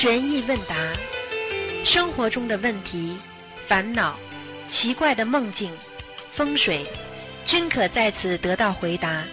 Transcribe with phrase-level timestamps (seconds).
[0.00, 0.76] 悬疑问答，
[1.84, 3.18] 生活中的问题、
[3.66, 4.16] 烦恼、
[4.70, 5.72] 奇怪的梦境、
[6.36, 6.86] 风水，
[7.44, 9.24] 均可在此得到回答。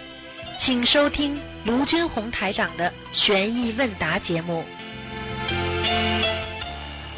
[0.60, 4.64] 请收听卢军红台长的悬疑问答节目。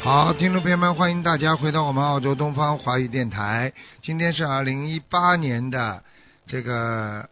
[0.03, 3.73] 好，听众朋友们，欢迎大家回到我们澳洲东方华语电台。
[4.03, 6.03] 今天是二零一八年的
[6.45, 7.27] 这个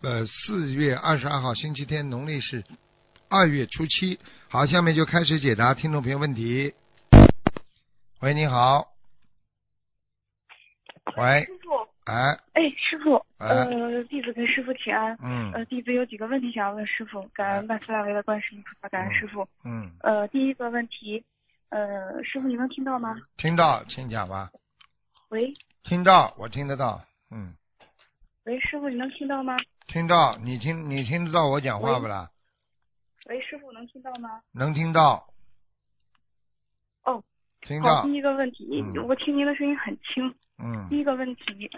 [0.00, 2.64] 呃四月二十二号，星期天，农历是
[3.28, 4.18] 二月初七。
[4.48, 6.74] 好，下面就开始解答听众朋友问题。
[8.20, 8.86] 喂，你好。
[11.16, 15.16] 喂，师傅，哎，哎，师傅，哎呃，弟子跟师傅请安。
[15.22, 19.46] 嗯呃，弟子有几个问题想要问师傅，感恩万斯大维的观世音菩萨，感恩师傅。
[19.64, 21.22] 嗯，呃，第一个问题，
[21.68, 23.16] 呃，师傅你能听到吗？
[23.36, 24.50] 听到，请讲吧。
[25.28, 25.52] 喂，
[25.82, 27.02] 听到，我听得到。
[27.30, 27.54] 嗯，
[28.44, 29.56] 喂，师傅你能听到吗？
[29.86, 32.30] 听到，你听你听得到我讲话不啦？
[33.26, 34.42] 喂，师傅能听到吗？
[34.52, 35.26] 能听到。
[37.04, 37.22] 哦，
[37.62, 38.04] 听到好，。
[38.04, 40.34] 第一个问题，嗯我听您的声音很轻。
[40.58, 41.70] 嗯第一个问题，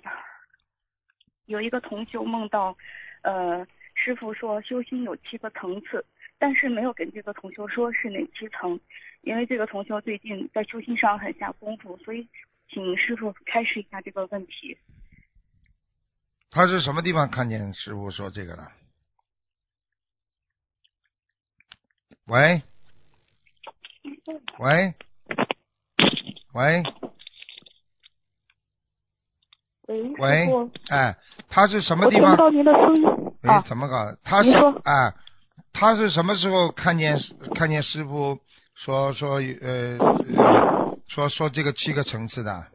[1.47, 2.77] 有一个同修梦到，
[3.23, 6.05] 呃，师傅说修心有七个层次，
[6.37, 8.79] 但是没有跟这个同修说是哪七层，
[9.23, 12.27] 因为这个同修最近在修心上很下功夫，所以
[12.69, 14.77] 请师傅开示一下这个问题。
[16.51, 18.73] 他是什么地方看见师傅说这个的？
[22.29, 22.61] 喂，
[24.59, 24.95] 喂，
[26.55, 26.83] 喂，
[29.87, 31.17] 喂，喂，哎，
[31.49, 32.37] 他是什么我听不地方？
[32.37, 33.05] 到您的声音
[33.43, 33.65] 哎啊，。
[33.69, 33.95] 怎么搞？
[34.25, 35.15] 他是您说哎，
[35.73, 37.17] 他是什么时候看见
[37.55, 38.37] 看见师傅
[38.75, 39.97] 说说呃
[40.37, 42.67] 呃说说这个七个层次的？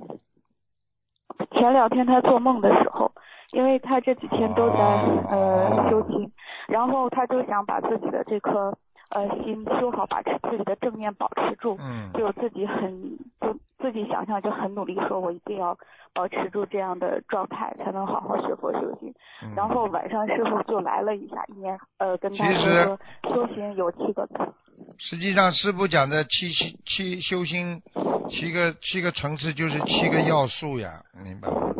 [1.52, 3.12] 前两天他做梦的时候，
[3.52, 6.32] 因为他这几天都在、哦呃修心，
[6.70, 8.78] 然后他就想把自己的这颗
[9.12, 15.78] 呃心修好，把持自己的正念保持住，嗯就自己很就自己想象就很努力，说我一定要
[16.14, 19.14] 保持住这样的状态，才能好好学佛修行。
[19.44, 19.54] 嗯。
[19.56, 24.54] 然后晚上师傅就来了一下，一年呃跟他其实说说修行有七个层，
[24.98, 27.82] 实际上，师傅讲的七七七修心
[28.30, 31.74] 七个七个层次就是七个要素呀，明白吗？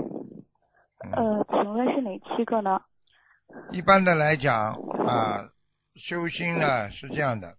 [1.04, 2.82] 嗯，呃，请问是哪七个呢？
[3.72, 4.74] 一般的来讲
[5.06, 5.50] 啊，
[5.96, 7.58] 修心呢是这样的，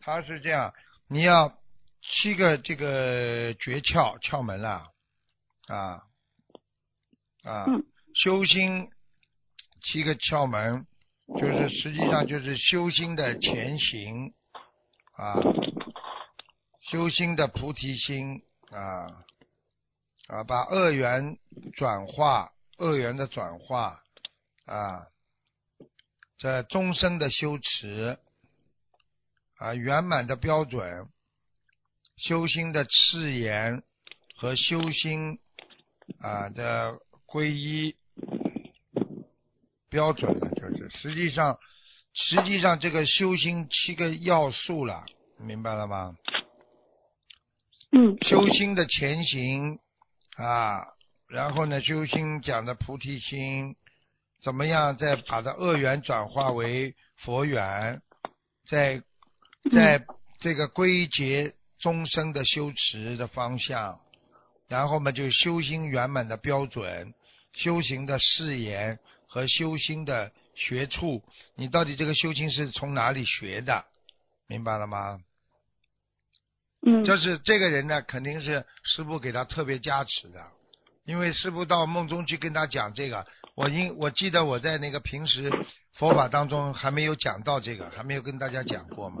[0.00, 0.74] 它是这样，
[1.08, 1.58] 你要
[2.00, 4.90] 七个这个诀窍窍门啦，
[5.68, 6.02] 啊
[7.44, 7.84] 啊，嗯。
[8.14, 8.90] 修心
[9.80, 10.86] 七个窍门，
[11.38, 14.34] 就是实际上就是修心的前行
[15.12, 15.38] 啊，
[16.90, 19.24] 修心的菩提心啊
[20.26, 21.38] 啊，把恶缘
[21.76, 24.00] 转化，恶缘的转化
[24.66, 25.06] 啊，
[26.38, 28.18] 这终身的修持
[29.56, 31.08] 啊，圆满的标准，
[32.16, 33.82] 修心的誓言
[34.36, 35.40] 和修心
[36.20, 37.96] 啊的皈依
[39.90, 41.58] 标准了，就是实际上，
[42.14, 45.04] 实际上这个修心七个要素了，
[45.38, 46.14] 明白了吗？
[47.90, 49.80] 嗯修心的前行
[50.36, 50.84] 啊，
[51.26, 53.74] 然后呢，修心讲的菩提心，
[54.42, 58.00] 怎么样再把这恶缘转化为佛缘，
[58.68, 59.02] 在
[59.72, 60.04] 在
[60.38, 63.98] 这个归结终生的修持的方向，
[64.68, 67.14] 然后嘛就修心圆满的标准，
[67.52, 71.22] 修行的誓言和修心的学处，
[71.56, 73.84] 你到底这个修心是从哪里学的？
[74.46, 75.20] 明白了吗？
[76.86, 80.40] 嗯就是这个人呢，肯定是师傅给他特别加持的，
[81.04, 83.26] 因为师傅到梦中去跟他讲这个，
[83.58, 85.50] 我因我记得我在那个平时
[85.98, 89.16] 佛法当中还没有讲到这个，还没有跟大家讲过嘛，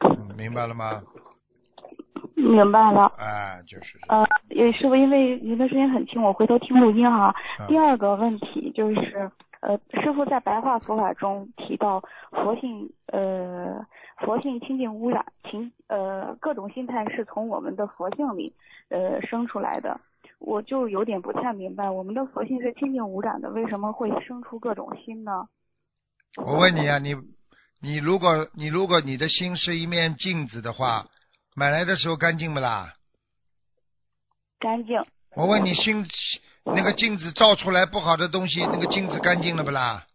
[0.00, 1.00] 嗯，明白了吗？
[2.36, 3.10] 明白了。
[3.16, 7.34] 哎，就是这呃，也师傅，因为您的声音很轻，我回头听录音哈。
[7.58, 9.30] 啊第二个问题就是，
[9.62, 13.86] 呃，师傅在白话佛法中提到佛性，呃，
[14.18, 18.52] 佛性清净污染，情呃各种心态是从我们的佛性里
[18.90, 19.98] 呃生出来的。
[20.40, 25.46] 我就有点不太明白，我们的佛性是清净无染的，为什么会生出各种心呢？
[26.36, 27.14] 我问你啊，你
[27.80, 31.06] 你如果你如果你的心是一面镜子的话，
[31.54, 32.94] 买来的时候干净不啦？
[34.58, 35.04] 干净，
[35.36, 36.06] 我问你心
[36.64, 40.06] 那个镜子照出来不好的东西，那个镜子干净了不啦？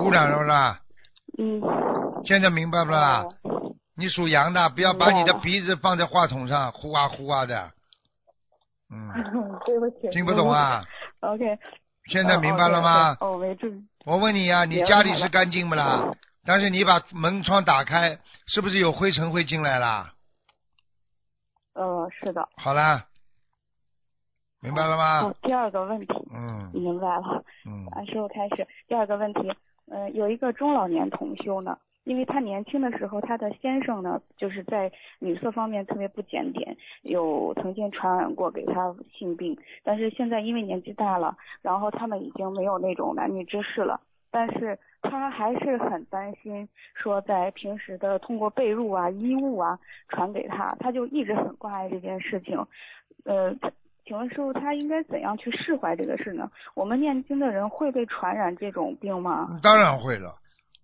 [0.00, 0.80] 污染了不啦？
[1.36, 1.60] 嗯，
[2.24, 3.24] 现在明白不啦？
[3.42, 7.72] 哦你属羊的，不要把你的鼻子放在话筒上，呼啊呼啊的。
[8.90, 9.12] 嗯，
[9.66, 10.82] 对不起，听不懂啊
[11.20, 11.58] ？？OK，
[12.06, 13.16] 现在明白了吗？
[13.20, 13.84] 哦，没注意。
[14.04, 16.12] 我问你呀、你家里是干净不啦？
[16.44, 20.14] 但是你把门窗打开，是不是有灰尘会进来啦？
[21.74, 22.48] 呃，是的。
[22.56, 23.04] 好啦，
[24.60, 25.20] 明白了吗？
[25.20, 27.44] 好，第二个问题，嗯明白了。
[27.66, 28.66] 嗯啊，师傅开始。
[28.86, 29.52] 第二个问题，
[29.90, 31.76] 呃，有一个中老年同修呢，
[32.08, 44.00] 因为他年轻的时候，他的先生呢，就是在女色方面特别不检点，有曾经传染过给他性病，但是现在因为年纪大了，然后他们已经没有那种男女之事了，
[44.30, 49.78] 但是他还是很担心，说在平时的通过被褥啊、衣物啊
[50.08, 52.56] 传给他，他就一直很关爱这件事情，
[53.24, 53.54] 呃。
[54.04, 56.50] 请问师傅，他应该怎样去释怀这个事呢？
[56.74, 59.58] 我们念经的人会被传染这种病吗？
[59.62, 60.30] 当然会了。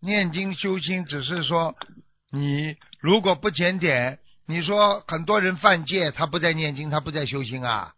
[0.04, 1.74] 念经修心只是说，
[2.30, 7.94] 你如果不检点，你说很多人犯戒，他不在念经，他不在修心啊。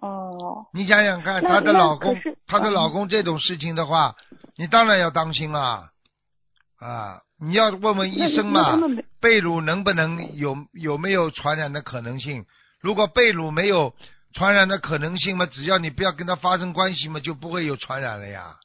[0.00, 2.16] 哦，你想想看，那她的老公
[2.46, 4.14] 她的嗯老公这种事情的话，
[4.56, 5.90] 你当然要当心了
[6.78, 7.20] 啊！
[7.40, 8.78] 你要问问医生嘛
[9.20, 12.44] 被褥能不能有有没有传染的可能性？
[12.80, 13.94] 如果被褥没有
[14.32, 18.56] 传染的可能性嘛，只要你不要跟他发生关系嘛，就不会有传染了呀。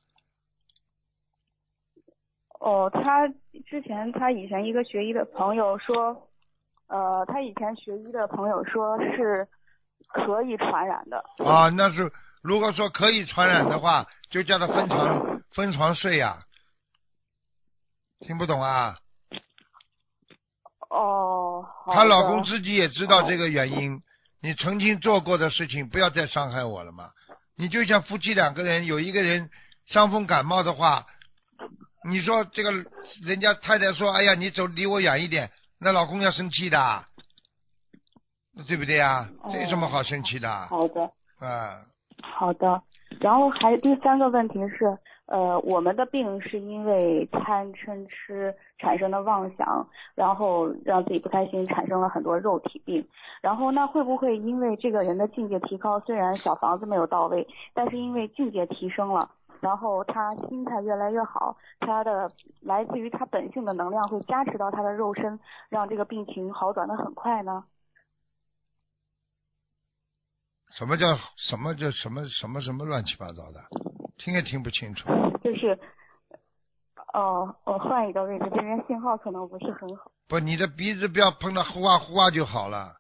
[2.60, 3.28] 哦，他
[3.66, 6.30] 之前他以前一个学医的朋友说，
[6.88, 9.48] 呃，他以前学医的朋友说是
[10.08, 11.24] 可以传染的。
[11.46, 12.12] 啊，那是
[12.42, 16.44] 如果说可以传染的话，就叫他分床分床睡呀、
[18.20, 18.98] 听不懂啊？
[20.90, 24.02] 哦，好她老公自己也知道这个原因，
[24.42, 27.12] 你曾经做过的事情，不要再伤害我了嘛。
[27.56, 29.50] 你就像夫妻两个人，有一个人
[29.86, 31.06] 伤风感冒的话，
[32.08, 32.72] 你说这个
[33.24, 35.50] 人家太太说，哎呀，你走离我远一点，
[35.80, 37.04] 那老公要生气的，
[38.68, 39.28] 对不对呀？
[39.52, 40.50] 这有什么好生气的？
[40.68, 41.02] 好的。
[41.40, 41.82] 啊，
[42.22, 42.82] 好的，
[43.20, 44.98] 然后还第三个问题是，
[45.28, 53.08] 呃，我们的病是因为贪嗔痴产生的妄想，然后让自己不开心，产生了很多肉体病。
[53.42, 59.32] 然后那会不会因为这个人的境界提高，虽然小房子没有到位，但是因为境界提升了，
[59.62, 62.30] 然后他心态越来越好，他的
[62.62, 65.40] 来自于他本性的能量会加持到他的肉身，
[65.70, 67.66] 让这个病情好转的很快呢？
[70.72, 73.60] 什么叫什么叫什么什么什么乱七八糟的，
[74.18, 75.10] 听也听不清楚。
[75.44, 75.78] 就是，
[77.14, 80.12] 哦，我换一个位置，这边信号可能不是很好。
[80.28, 82.96] 不，你的鼻子不要碰到呼啊呼啊就好了。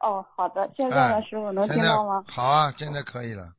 [0.00, 2.24] 哦，好的，现在哎呢，师傅能听到吗？
[2.26, 3.52] 好啊，现在可以了。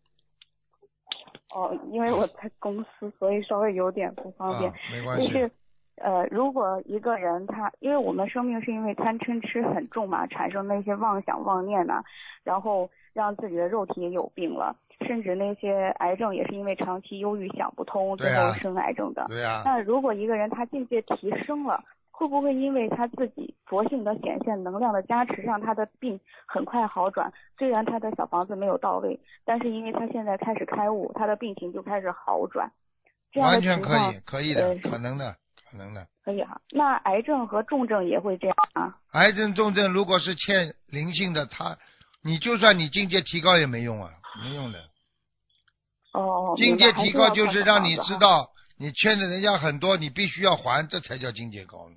[1.54, 4.72] 哦，因为我在公司，所以稍微有点不方便。
[4.72, 5.28] 啊，没关系。
[5.28, 5.52] 就是，
[5.98, 12.04] 呃，如果一个人他，因为我们生命是因为贪嗔痴很重嘛，产生那些妄想妄念呐、
[12.44, 14.76] 然后让自己的肉体也有病了，
[15.08, 19.26] 甚至那些癌症也是因为长期忧郁想不通，最后生癌症的。
[19.28, 21.84] 对呀、那如果一个人他境界提升了，
[22.24, 26.18] 会不会因为他自己佛性的显现、能量的加持，让他的病
[26.48, 27.32] 很快好转？
[27.58, 32.72] 虽然他的小房子没有到位，但是因为他现在开始开悟，他的病情就开始好转。
[33.32, 35.36] 这样的完全可以，可以的呃，可能的，
[35.70, 36.08] 可能的。
[36.24, 36.62] 可以哈。
[36.72, 38.96] 那癌症和重症也会这样啊？
[39.12, 41.78] 癌症重症如果是欠灵性的，他，
[42.24, 44.10] 你就算你境界提高也没用啊，
[44.46, 44.80] 没用的。
[46.14, 48.48] 哦，境界提高就是让你知道，
[48.78, 51.96] 你欠的人家很多，你必须要还，这才叫境界高呢。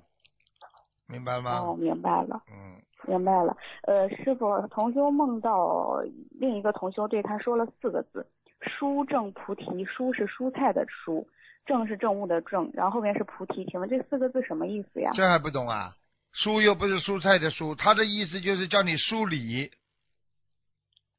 [1.07, 1.59] 明白吗？
[1.59, 2.41] 哦，明白了。
[2.51, 8.27] 嗯，明白了，呃，师傅，同修梦到另一个同修对他说了四个字：
[8.61, 9.63] 蔬正菩提。
[9.85, 11.25] 蔬是蔬菜的蔬，
[11.65, 13.65] 正是正物的正，然后后面是菩提。
[13.65, 15.11] 请问这四个字什么意思呀？
[15.13, 15.93] 这还不懂啊？
[16.35, 19.71] 蔬又不是蔬菜的蔬，他的意思就是叫你梳理，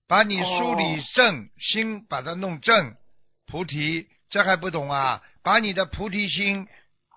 [0.06, 2.94] 把你梳理哦正、心，把它弄正，
[3.46, 5.22] 菩提，这还不懂啊？
[5.42, 6.68] 把你的菩提心，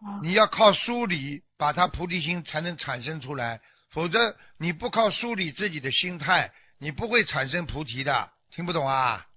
[0.01, 8.29] 啊你要靠梳理，把他菩提心才能产生出来，否则你不靠梳理自己的心态，你不会产生菩提的。
[8.49, 9.27] 听不懂啊？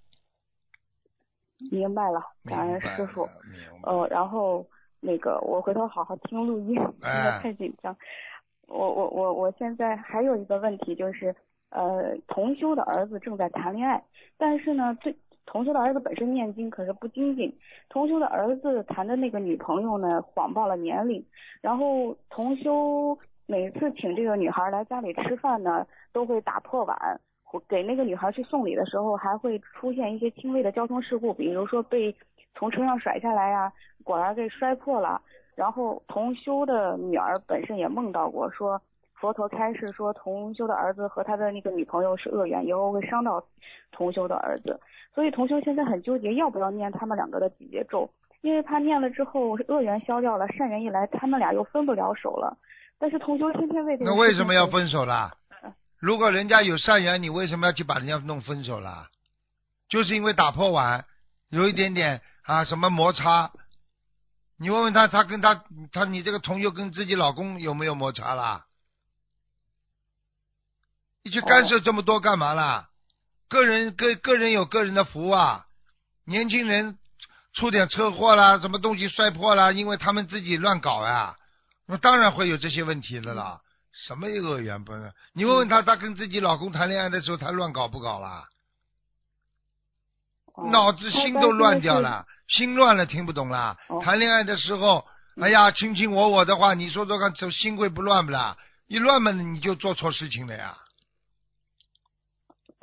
[1.69, 3.29] 明白了，感恩师傅。
[3.83, 4.65] 呃，然后
[5.01, 7.95] 那个我回头好好听录音，不哎太紧张。
[8.67, 11.35] 我我我我现在还有一个问题就是，
[11.69, 14.03] 呃，同修的儿子正在谈恋爱，
[14.35, 15.15] 但是呢，这
[15.45, 17.55] 同修的儿子本身念经可是不精进，
[17.89, 21.25] 同修的儿子谈的那个女朋友呢谎报了年龄，
[21.61, 27.19] 然后同修每次请这个女孩来家里吃饭呢，都会打破碗。
[27.69, 32.13] 给那个女孩去送礼的时候，还会出现一些轻微的交通事故，比如说被
[32.53, 33.71] 从车上甩下来呀、
[34.03, 35.21] 果然给摔破了。
[35.55, 38.81] 然后同修的女儿本身也梦到过，说
[39.19, 43.43] 佛陀开示说同修的儿子和他的那个女朋友是恶缘，以后会伤到
[43.91, 44.79] 同修的儿子。
[45.13, 48.09] 所以同修现在很纠结，要不要念他们两个的几节咒，
[48.41, 52.57] 因为他念了之后恶缘消掉了，善缘一来，他们俩又分不了手了。
[52.99, 55.73] 但是同修天天为这个那为什么要分手啦嗯？
[55.99, 59.07] 如果人家有善缘，你为什么要去把人家弄分手啦？
[59.87, 61.05] 就是因为打破碗，
[61.49, 63.51] 有一点点啊什么摩擦。
[64.59, 68.64] 你问问他，他跟他他你这个同修跟自己老公有没有摩擦啦？
[71.25, 72.87] 你去干涉这么多干嘛啦？
[73.49, 75.65] 个人个个人有个人的福啊，
[76.23, 76.99] 年轻人
[77.55, 81.35] 出点车祸啦，什么东西摔破啦，因为他们自己乱搞啊，
[81.87, 83.59] 那当然会有这些问题的啦。
[84.05, 85.11] 什么恶缘不是？
[85.33, 88.47] 你问问他，他跟自己老公谈恋爱的时候，他乱搞不搞啦？
[90.53, 91.99] 哦脑子心都乱掉。
[92.01, 93.75] 了，心乱了，听不懂啦。
[93.87, 95.07] 哦谈恋爱的时候，
[95.41, 98.55] 哎呀，卿卿我我的话，你说说看，这心会不乱不啦？
[98.87, 100.77] 一乱嘛，你就做错事情了呀。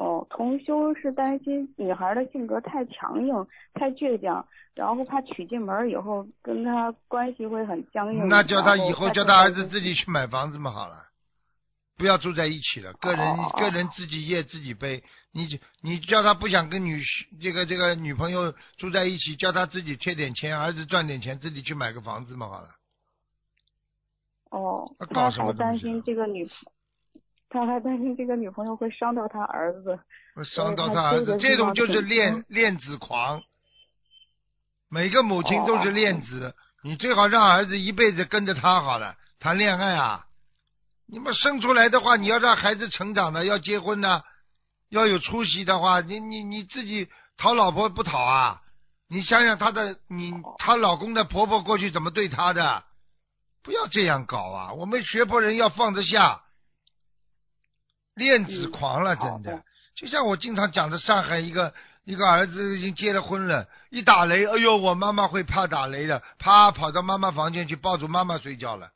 [0.02, 4.44] 哦，同修是担心女孩的性格太强硬、太倔强，
[4.74, 8.28] 然后怕娶进门以后跟他关系会很僵硬。
[8.28, 10.96] 那叫他以后叫他儿子自己去买房子嘛，好了，
[11.96, 15.04] 不要住在一起了，个人哦个人自己业自己背。
[15.30, 22.68] 你你叫他不想跟女婿这个这个女朋友住在一起，叫他自己贴点钱，儿子赚点钱，自己去买个房子嘛，好了。
[24.50, 26.44] 哦他，搞他还担心这个女，
[27.52, 29.98] 他还担心这个女朋友会伤到他儿子。
[30.34, 33.42] 会伤到他他儿子，这种就是恋恋子狂。
[34.88, 40.24] 每个母亲都是哦恋子，你最好让儿子一辈子跟着他好了，谈恋爱啊。
[41.06, 44.24] 你们生出来的话，你要让孩子成长的，要结婚的，
[44.88, 48.62] 要有出息的话，你你你自己讨老婆不讨啊？
[49.08, 52.84] 你想想她的，你她老公的婆婆过去怎么对她的？
[53.62, 54.72] 不要这样搞啊！
[54.72, 56.40] 我们学佛人要放得下，
[58.14, 59.62] 恋子狂了，真的的。
[59.94, 61.72] 就像我经常讲的，上海一个
[62.04, 68.90] 一个儿子已经结了婚了，一打雷，哎呦，我妈妈会怕打雷的，啪跑到妈妈房间去抱住妈妈睡觉了，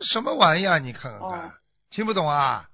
[0.00, 0.78] 什么玩意儿？
[0.78, 1.52] 你看看看，哦
[1.90, 2.68] 听不懂啊？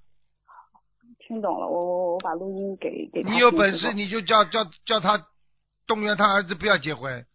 [1.19, 5.27] 听懂了，我我我把录音给给他你有本事你就叫叫叫他
[5.87, 7.27] 动员他儿子不要结婚，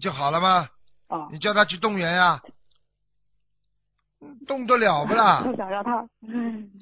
[0.00, 0.68] 就好了吗？
[1.08, 2.52] 啊，你叫他去动员呀、嗯
[4.46, 5.42] 动得了不啦？
[5.44, 6.02] 不想让他，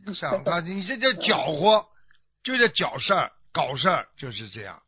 [0.04, 1.84] 不，想他，你这叫搅和，
[2.42, 4.80] 就叫搅事儿、搞事儿，就是这样。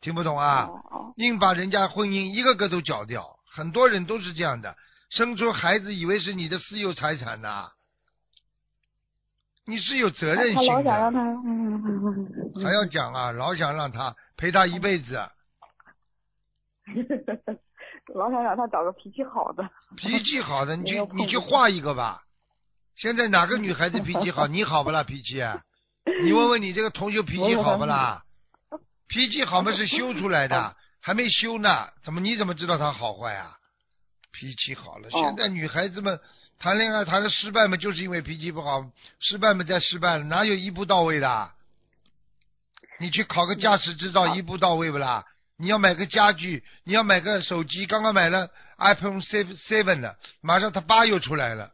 [0.00, 0.68] 听不懂啊？
[1.16, 4.76] 硬把人家婚姻一个个都搅掉，很多人都是这样的，
[5.10, 7.68] 生出孩子以为是你的私有财产呐、
[9.66, 15.20] 你是有责任心的，老想让他，嗯嗯嗯嗯还要讲啊，老想让他陪他一辈子，
[18.14, 19.68] 老想让他找个脾气好的。
[19.96, 22.22] 脾气好的，你没去有碰过你去画一个吧。
[22.96, 24.46] 现在哪个女孩子脾气好？
[24.46, 25.02] 你好不啦？
[25.04, 25.40] 脾气？
[25.40, 25.62] 啊
[26.22, 28.24] 你问问你这个同学脾气好不啦？
[29.08, 33.56] 脾气好嘛是修出来的，还没修呢，怎么你怎么知道他好坏啊？
[34.32, 36.18] 脾气好了，哦现在女孩子们
[36.58, 38.84] 谈恋爱谈的失败嘛，就是因为脾气不好，
[39.20, 41.50] 失败嘛再失败了，哪有一步到位的？
[43.00, 45.24] 你去考个驾驶执照，一步到位不啦？
[45.58, 48.48] 你要买个家具，你要买个手机，刚刚买了
[48.78, 51.72] iPhone seven seven 的，马上它八又出来了。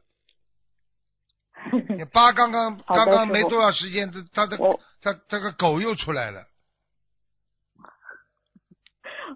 [1.91, 6.47] 你 八刚刚刚刚没多少时间，这它的我它这个狗又出来了。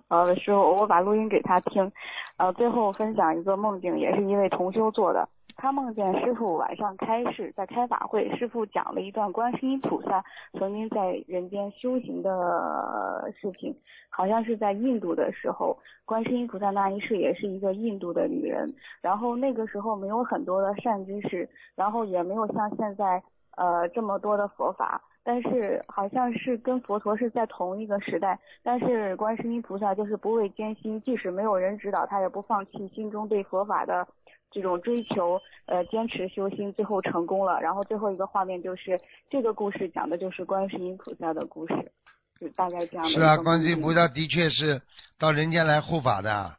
[0.09, 1.93] 好的，师傅，我把录音给他听。
[2.37, 5.29] 呃，最后分享一个梦境，也是一位同修做的。
[5.61, 13.77] 他梦见师傅晚上开示，在开法会，师傅讲了一段观世音菩萨曾经在人间修行的事情，
[14.09, 18.73] 好像是在印度的时候，观世音菩萨那一世也是一个印度的女人，
[19.03, 23.21] 然后那个时候没有很多的善知识，然后也没有像现在
[23.57, 34.07] 呃这么多的佛法，但是好像是跟佛陀是在同一个时代，但是观世音菩萨就是不畏艰辛，即使没有人指导，他也不放弃心中对佛法的
[34.51, 37.61] 这种追求，呃，坚持修心，最后成功了。
[37.61, 41.93] 然后最后一个画面就是这个故事讲的就是观世音菩萨的故事，
[42.41, 44.81] 就大概这样的是啊，观世音菩萨的确是
[45.19, 46.57] 到人间来护法的，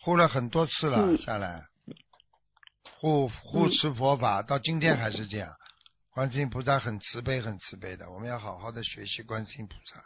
[0.00, 1.64] 护了很多次了、嗯下来，
[3.00, 5.48] 护护嗯持佛法，到今天还是这样。
[6.12, 10.02] 观世音菩萨很慈悲，很慈悲的，我们要好好的学习观世音菩萨。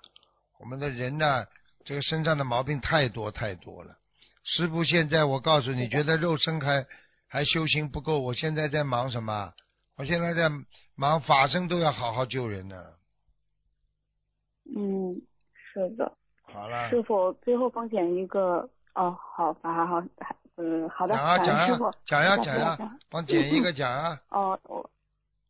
[0.59, 1.47] 我们的人呢，
[1.85, 3.95] 这个身上的毛病太多太多了。
[4.42, 6.87] 师傅现在我告诉你，觉得肉身还
[7.28, 9.52] 还修行不够，我现在在忙什么？
[9.97, 10.50] 我现在在
[10.97, 12.76] 忙法身都要好好救人呢。
[14.75, 15.20] 嗯，
[15.73, 16.16] 是的。
[16.42, 20.02] 好了，师傅，最后奉献一个哦，好，好好好，
[20.56, 24.20] 嗯，好的，讲啊讲感恩师傅啊，讲呀下次讲呀再讲，帮捡一个讲啊。
[24.30, 24.90] 哦，我，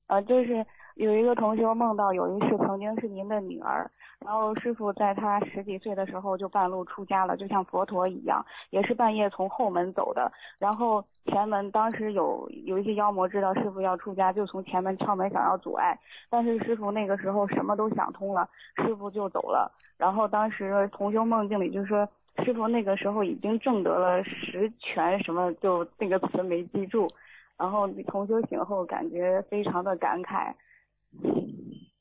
[0.08, 0.66] 呃，就是
[1.00, 10.30] 有一个同学梦到有一次曾经是您的女儿，然后师傅在她十几岁的时候就半路出家了，就像佛陀一样，也是半夜从后门走的。
[10.58, 18.46] 然后前门当时有有一些妖魔知道师傅要出家，就从前门敲门想要阻碍，但是师傅那个时候什么都想通了，
[18.84, 19.72] 师傅就走了。
[19.96, 22.06] 然后当时同修梦境里就说，
[22.44, 27.08] 师傅那个时候已经证得了十全什么，就那个词没记住。
[27.56, 30.52] 然后同修醒后感觉非常的感慨。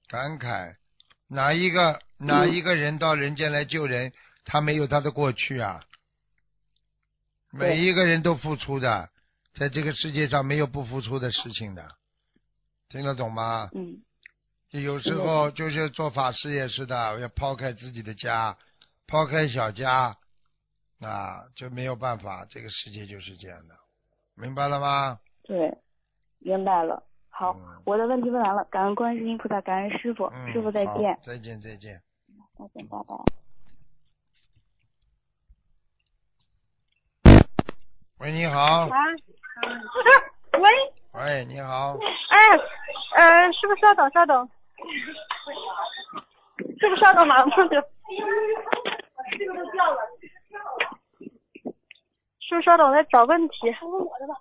[0.08, 0.76] 感慨，
[1.28, 4.12] 哪一个哪一个人到人间来救人，
[4.46, 5.84] 他没有他的过去啊？
[7.52, 9.10] 每一个人都付出的，
[9.54, 11.96] 在这个世界上没有不付出的事情的，
[12.90, 13.70] 听得懂吗？
[13.74, 14.02] 嗯。
[14.72, 18.56] 有时候就是做法事也是的，要抛开自己的家，
[19.08, 20.16] 抛开小家，
[21.00, 23.76] 啊，就没有办法，这个世界就是这样的，
[24.36, 25.20] 明白了吗？
[25.42, 25.76] 对，
[26.38, 27.04] 明白了。
[27.40, 27.56] 好，
[27.86, 31.18] 我的问题问完了，感恩观世音菩萨，感恩师傅，师傅再见。
[31.22, 32.02] 再见再见。
[32.58, 33.16] 再见，拜拜。
[38.18, 38.60] 喂，你好。
[38.62, 38.90] 啊，
[40.60, 40.70] 喂。
[41.14, 41.98] 喂，你好。
[42.30, 42.38] 哎，
[43.16, 44.50] 呃，师傅稍等稍等。
[46.78, 47.76] 师傅稍等，马上过去。
[49.38, 49.98] 这个都掉了。
[52.42, 53.74] 师傅稍等，我在找问题。
[53.82, 54.36] 问我的吧。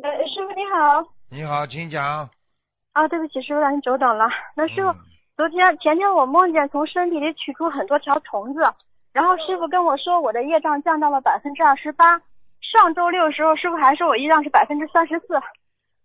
[0.00, 1.04] 呃，师傅你好。
[1.28, 2.28] 你好，请讲。
[2.92, 4.26] 啊，对不起，师傅让您久等了。
[4.56, 4.90] 那师傅，
[5.36, 8.60] 昨天前天我梦见从身体里取出很多条虫子，
[9.12, 12.18] 然后师傅跟我说我的业障降到了百分之二十八。
[12.62, 15.26] 上周六的时候，师傅还说我业障是百分之三十四，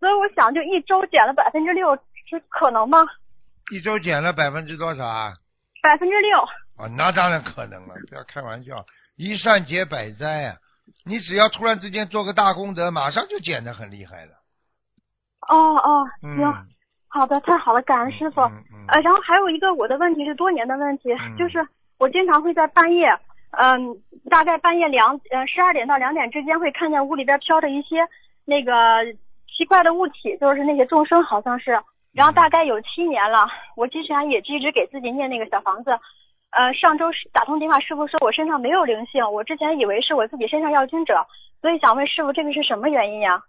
[0.01, 1.95] 所以我想就一周减了百分之六，
[2.29, 3.07] 是可能吗？
[3.71, 5.33] 一周减了百分之多少啊？
[5.81, 6.39] 百分之六。
[6.75, 10.57] 啊，那当然可能了，不要开玩笑，一善解百灾啊。
[11.05, 14.31] 你只要突然之间做个大功德，马上就减的很厉害了。
[15.47, 16.53] 哦哦，行，
[17.07, 18.41] 好的，太好了，感恩师傅。
[18.41, 21.65] 呃，然后还有一个我的问题是多年的问题，就是
[21.99, 23.07] 我经常会在半夜，
[23.51, 23.95] 嗯，
[24.29, 28.07] 大概半夜两呃十二点到两点之间会看见屋里边飘着一些
[28.45, 29.05] 那个
[29.55, 31.79] 奇怪的物体，就是那些众生好像是，
[32.13, 35.91] 然后大概有七年了，我之前也一直给自己念那个小房子。
[36.51, 41.25] 呃，上周打通电话，师傅说我身上没有灵性，我之前以为是我自己身上要经者，
[41.61, 43.41] 所以想问师傅这个是什么原因呀？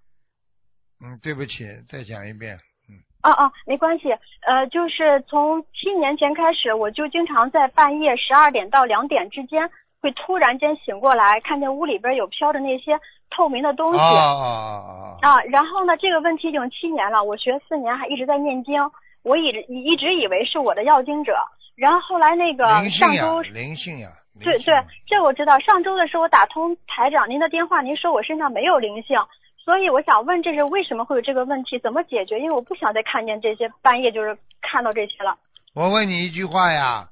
[1.00, 2.58] 嗯，对不起，再讲一遍。
[2.90, 2.98] 嗯。
[3.22, 4.10] 哦哦，没关系。
[4.46, 9.70] 呃，就是从七年前开始，我就经常在半夜十二点到两点之间，
[10.02, 12.98] 会突然间醒过来，看见屋里边有飘着那些
[13.30, 13.98] 透明的东西。
[13.98, 15.30] 啊啊啊啊！
[15.30, 18.82] 啊，然后呢，这个问题已经七年了，我学四年还一直在念经，
[19.22, 21.38] 我一直一直以为是我的要经者。
[21.78, 24.08] 然后后来那个上周灵性呀，
[24.40, 24.74] 对对，
[25.06, 25.56] 这我知道。
[25.60, 29.16] 上周的时候我打通台长您的电话，您说我身上没有灵性，
[29.64, 32.40] 所以我想问这是为什么会有这个问题，怎么解决？
[32.40, 35.38] 因为我不想再看见这些半夜就是看到这些了。
[35.72, 37.08] 我问你一句话呀。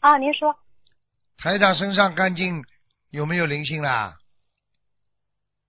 [0.00, 0.54] 啊，您说。
[1.36, 2.62] 台长身上干净
[3.10, 4.14] 有没有灵性啦？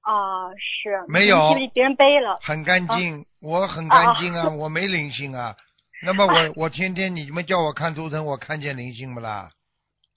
[0.01, 1.03] 啊，是。
[1.08, 1.51] 没有。
[1.73, 2.38] 别人背了。
[2.43, 5.55] 很干净，我很干净啊，我没灵性啊。
[6.03, 9.49] 那么我我天天你们叫我看图腾，我看见灵性不啦？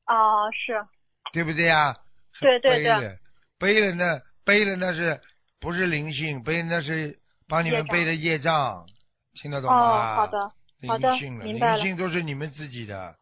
[0.07, 0.85] 哦，是。
[1.33, 1.97] 对不对呀？
[2.41, 3.19] 对对对。
[3.59, 5.21] 背了那背了那是
[5.61, 6.43] 不是灵性？
[6.43, 8.87] 背那是帮你们背的业障，
[9.35, 10.15] 听得懂吗？
[10.15, 10.41] 哦，好的，
[10.89, 13.17] 好的，明白灵性都是你们自己的，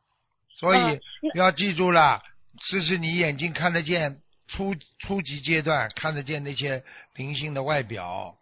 [0.59, 1.01] 所以
[1.35, 2.23] 要记住了，
[2.71, 6.83] 这是你眼睛看得见初初级阶段看得见那些
[7.15, 8.37] 灵性的外表，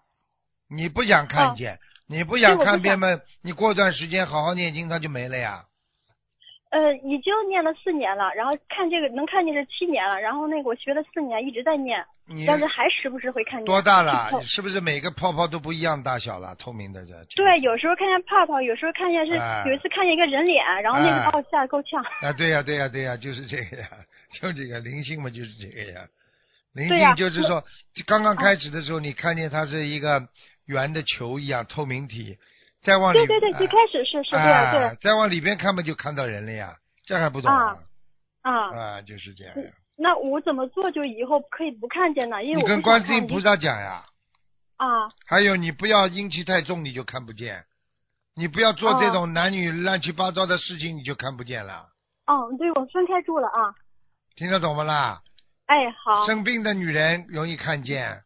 [0.69, 1.79] 你不想看见。
[2.07, 3.09] 你不想看变吗？
[3.43, 5.65] 你过段时间好好念经，它就没了呀。
[6.71, 12.05] 呃，已经念了四年了，然后看这个能看见是七年了，然后那个我学了四年一直在念，
[12.49, 13.65] 但是还时不时会看见。
[13.65, 14.29] 多大了？
[14.45, 16.53] 是不是每个泡泡都不一样大小了？
[16.57, 17.15] 透明的这。
[17.37, 19.35] 对，有时候看见泡泡，有时候看见是
[19.69, 22.03] 有一次看见一个人脸，然后那个把我吓得够呛。
[22.21, 23.89] 啊，对呀，对呀，对呀，就是这个呀，
[24.43, 26.05] 就这个灵性嘛，就是这个呀。
[26.73, 27.63] 灵性就是说，
[28.05, 30.29] 刚刚开始的时候，你看见它是一个。
[30.67, 32.39] 圆的球一样透明体，
[32.83, 36.75] 再往里对对对，最开始是是这样对，再往里边看嘛，就看到人了呀，
[37.07, 37.77] 这还不懂啊？
[38.43, 39.55] 啊啊，就是这样。
[39.97, 42.43] 那我怎么做就以后可以不看见呢？
[42.43, 44.05] 因为你跟观世音菩萨讲呀。
[44.77, 45.09] 啊。
[45.27, 47.65] 还有你不要阴气太重，你就看不见。
[48.37, 51.87] 你不要做这种男女乱七八糟的事情，你就看不见了。
[52.27, 53.73] 哦，对，我分开住了啊。
[54.35, 55.21] 听得懂不啦？
[55.67, 56.27] 哎，好。
[56.27, 58.25] 生病的女人容易看见。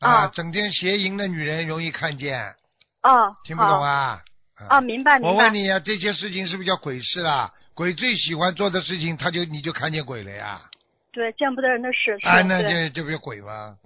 [0.00, 2.54] 啊，整天邪淫的女人容易看见。
[3.02, 4.22] 哦，听不懂啊？
[4.68, 5.28] 啊，明白明白。
[5.28, 7.52] 我问你啊，这些事情是不是叫鬼事啊？
[7.74, 10.60] 鬼最喜欢做的事情，他就你就看见鬼了呀？
[11.12, 12.18] 对，见不得人的事。
[12.22, 13.76] 啊，那就就不鬼吗？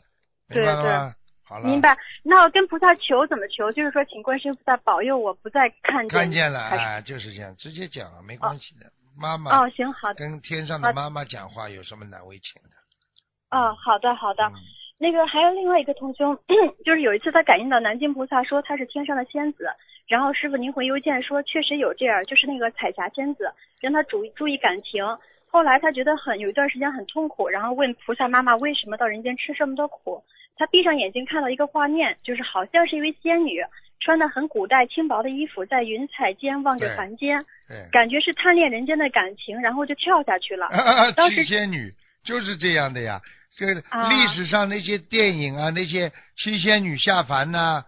[0.49, 1.15] 明白了吗？
[1.45, 1.65] 好了。
[1.67, 1.97] 明白。
[2.23, 3.71] 那我跟菩萨求怎么求？
[3.73, 6.09] 就是说，请观世音菩萨保佑我不再看见。
[6.09, 8.87] 看见了，哎，就是这样，直接讲了，没关系的。
[9.17, 9.59] 妈妈。
[9.59, 10.15] 哦，行，好的。
[10.15, 13.57] 跟天上的妈妈讲话有什么难为情的？
[13.57, 14.51] 哦，好的，好的。
[14.99, 16.35] 那个还有另外一个同修，
[16.85, 19.69] 就是有一次他感应到南京菩萨说他是天上的仙子，
[20.07, 25.05] 然后师傅您回邮件说确实有这样，就是那个彩霞仙子让他注注意感情。
[25.47, 30.23] 后来他觉得很有一段时间很痛苦，然后问菩萨妈妈为什么到人间吃这么多苦。
[30.57, 33.61] 他闭上眼睛看到一个画面，就是好像是一位仙女
[34.01, 37.45] 穿的很古代轻薄的衣服，在云彩间望着凡间，
[37.91, 40.69] 感觉是贪恋人间的感情，然后就跳下去了。
[41.17, 41.91] 当时仙女
[42.25, 43.21] 就是这样的呀。
[43.57, 47.85] 这历史上那些电影啊，那些七仙女下凡呐，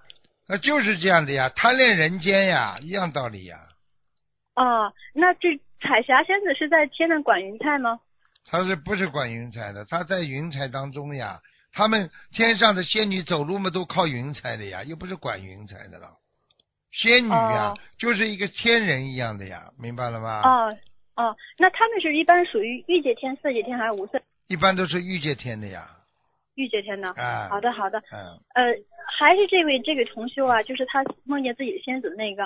[0.48, 3.58] 那就是这样的呀，贪恋人间呀，一样道理呀。
[4.54, 7.98] 哦，那这彩霞仙子是在天上管云彩吗？
[8.48, 9.84] 她是不是管云彩的？
[9.84, 11.38] 她在云彩当中呀。
[11.72, 16.08] 他们天上的仙女走路嘛，都靠云彩的呀，又不是管云彩的了。
[16.90, 20.40] 仙女呀，就是一个天人一样的呀，明白了吗？
[20.42, 20.76] 哦
[21.16, 24.18] 哦，那他们是一般属于御界天、色界天还是无色？
[24.48, 25.82] 一般都是御界天的呀，
[26.54, 27.08] 御界天的。
[27.16, 27.98] 啊，好的好的。
[28.12, 28.38] 嗯。
[28.54, 28.74] 呃，
[29.18, 32.44] 还是这位这位同修啊，就是他梦见自己的仙子那个，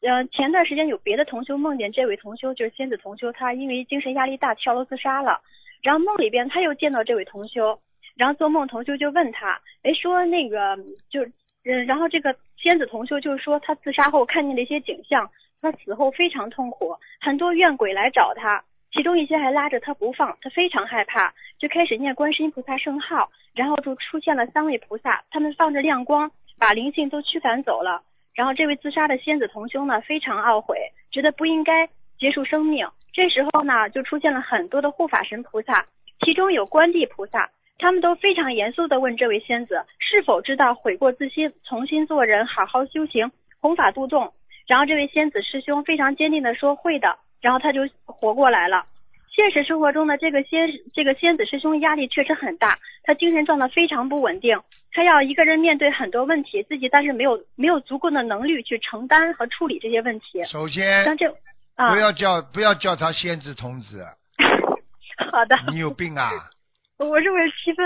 [0.00, 5.40] 呃，前段时间有别的同修梦见这位同修，就是仙子同修，他因为精神压力大跳楼自杀了。
[5.82, 7.78] 然后梦里边他又见到这位同修，
[8.16, 10.76] 然后做梦同修就问他，哎，说那个
[11.10, 11.22] 就，
[11.64, 15.30] 嗯，然后这个仙子同修就是说他自杀后看见了一些景象，
[15.60, 18.64] 他死后非常痛苦，很多怨鬼来找他。
[18.94, 26.30] 其中一些还拉着他不放，他非常害怕，就开始念观世音菩萨圣号，然后就出现了三位菩萨，他们放着亮光，
[26.60, 28.02] 把灵性都驱赶走了。
[28.36, 30.78] 然后这位自杀的仙子同修呢，非常懊悔，
[31.10, 31.88] 觉得不应该
[32.20, 32.86] 结束生命。
[33.12, 35.86] 这时候呢，就出现了很多的护法神菩萨，
[36.20, 44.32] 其中有观地菩萨，他们都非常严肃地问这位仙子是否知道悔过自新，重新做人，好好修行，弘法度众。
[44.68, 47.18] 然后这位仙子师兄非常坚定地说会的。
[47.44, 48.86] 然后他就活过来了。
[49.28, 54.58] 现实生活中的这个仙这个仙子师兄压力确实很大，他精神状态非常不稳定，
[54.92, 60.42] 他要一个人面对很多问题，自己但是没有没有足够的能力去承担和处理这些问题。
[60.46, 61.30] 首先，像这
[61.74, 64.02] 啊，不要叫不要叫他仙子童子。
[65.30, 65.54] 好的。
[65.70, 66.30] 你有病啊！
[66.96, 67.84] 我认为气氛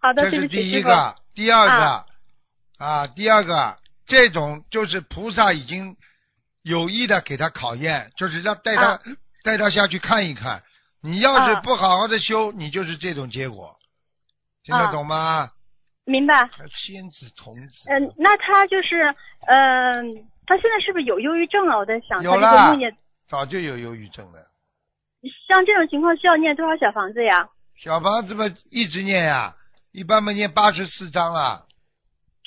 [0.00, 0.28] 好的。
[0.28, 3.76] 这是第一个，第二个啊，第二个
[4.08, 5.94] 这种就是菩萨已经。
[6.68, 9.00] 有意的给他考验，就是让带他
[9.42, 10.62] 带他下去看一看。
[11.00, 13.76] 你要是不好好的修，你就是这种结果，
[14.62, 15.50] 听得懂吗？
[16.04, 16.48] 明白。
[16.74, 17.74] 仙子童子。
[17.88, 19.14] 嗯，那他就是，
[19.46, 21.78] 嗯，他现在是不是有忧郁症啊？
[21.78, 22.76] 我在想，有了，
[23.28, 24.46] 早就有忧郁症了。
[25.46, 27.48] 像这种情况需要念多少小房子呀？
[27.76, 29.54] 小房子嘛，一直念呀，
[29.92, 31.62] 一般嘛念八十四章啊。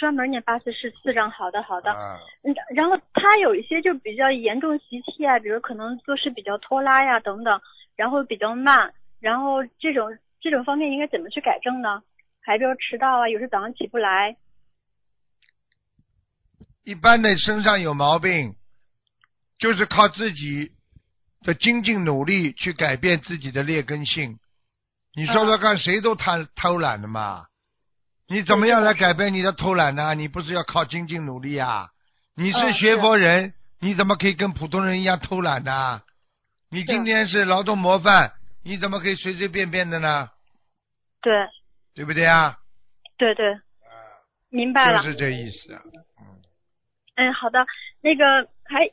[0.01, 1.91] 专门念八四是四张，好的好的。
[2.41, 7.61] 嗯，然后他有一些就比较严重习气啊，比如可能做事比较拖拉呀等等，
[7.95, 12.01] 然后比较慢，然后这种这种方面应该怎么去改正呢？
[12.41, 14.37] 还比如迟到啊，有时早上起不来。
[16.83, 18.55] 一般的身上有毛病，
[19.59, 20.71] 就是靠自己
[21.43, 24.39] 的精进努力去改变自己的劣根性。
[25.15, 27.45] 你说说看，谁都贪偷懒的嘛？
[28.31, 30.15] 你怎么样来改变你的偷懒呢？
[30.15, 31.89] 你不是要靠精进努力啊？
[32.33, 36.01] 你是学佛人，你怎么可以跟普通人一样偷懒呢？
[36.69, 38.31] 你今天是劳动模范，
[38.63, 40.29] 你怎么可以随随便便的呢？
[41.21, 41.33] 对，
[41.93, 42.57] 对不对啊？
[43.17, 43.59] 对对，
[44.49, 45.73] 明白了，就是这意思。
[46.21, 46.39] 嗯，
[47.15, 47.65] 嗯，好的，
[47.99, 48.85] 那个还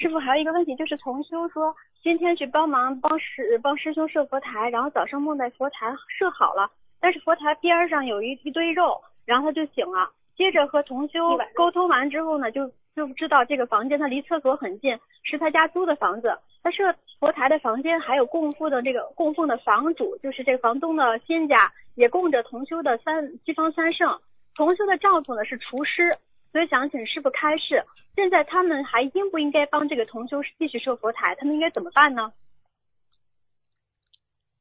[0.00, 6.70] 师傅还有一个问题，就是同修说今天去帮忙帮师帮师兄设佛台，然后早上梦在佛台设好了。
[7.02, 16.38] 但是佛台边上有一一堆肉，然后他就醒了，接着和同修沟通完之后呢，就就知道这个房间他离厕所很近，是他家租的房子。
[16.62, 24.20] 他设佛台的房间还有供奉的这个供奉的房主，就是这个房东的仙家，也供着同修的三西方三圣。
[24.54, 26.16] 同修的丈夫呢是厨师，
[26.52, 27.84] 所以想请师傅开示，
[28.14, 31.34] 现在他们还应不应该帮这个同修继续设佛台？
[31.34, 32.32] 他们应该怎么办呢？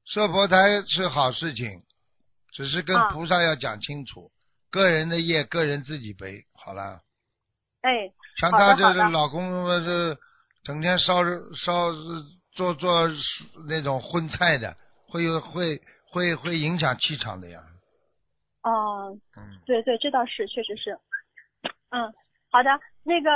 [0.06, 1.84] 设佛台是好事情。
[2.52, 4.32] 只是跟菩萨要讲清楚，
[4.70, 7.00] 个人的业个人自己背，好了。
[7.82, 10.18] 哎，像他这老公是
[10.64, 11.24] 整天烧
[11.56, 11.92] 烧
[12.54, 13.10] 做做
[13.68, 14.76] 那种荤菜的，
[15.08, 17.60] 会有会会会影响气场的呀。
[18.64, 20.92] 哦，嗯，对对，这倒是，确实是。
[21.90, 22.14] 嗯，
[22.52, 22.70] 好的，
[23.04, 23.32] 那个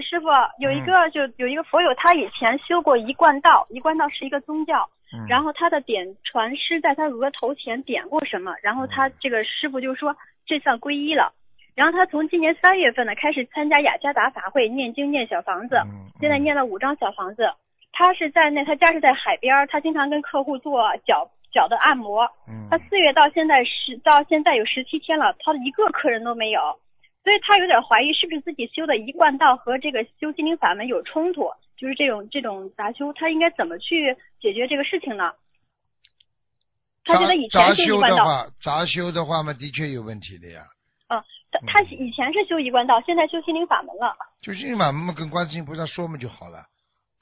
[0.00, 0.28] 师傅
[0.58, 4.88] 有一个就有一个佛友，他以前修过一贯道，一贯道是一个宗教。
[5.28, 11.32] 然后他的点传师在他额头前点过什么，然后他这个师傅就说这算皈依了。
[11.74, 15.76] 然后他从今年三月份呢开始参加雅加达法会，念经念小房子，
[16.20, 17.50] 现在念了五张小房子。
[17.92, 22.28] 他是在那他家是在海边，他经常跟客户做脚脚的按摩。
[22.70, 26.60] 他四月到现在十到现在有十七天了，他一个客人都没有，
[27.22, 35.32] 所以他有点怀疑是不是自己修的一贯道和这个修心灵法门有冲突，就是这种这种杂修，他应该怎么去解决这个事情呢？
[37.04, 40.62] 他觉得以前修一贯道，杂修的话嘛，的确有问题的呀。
[41.08, 44.14] 啊，他他以前是修一贯道，现在修心灵法门了。
[44.42, 46.64] 修心灵法门嘛，跟观世音菩萨说嘛就好了。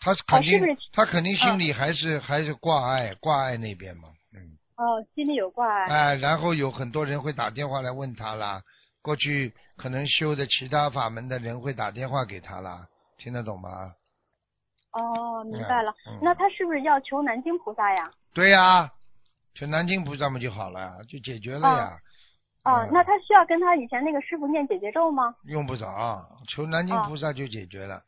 [0.01, 0.61] 他肯定，
[0.93, 4.59] 他肯定心里还是还是挂碍，挂碍那边嘛，嗯。
[4.77, 5.87] 哦，心里有挂碍。
[5.87, 8.61] 哎，然后有很多人会打电话来问他啦。
[9.03, 13.69] 过去可能修的其他法门的人会打电话给他了，听得懂吗？
[14.93, 15.95] 哦，明白了。
[16.23, 18.11] 那他是不是要求南京菩萨呀？
[18.35, 18.91] 对呀，
[19.55, 21.99] 求南京菩萨不就好了，就解决了呀。
[22.65, 25.35] 哦，那他需要跟他以前那个师傅念姐姐咒吗？
[25.45, 28.03] 用不着，求南京菩萨就解决了。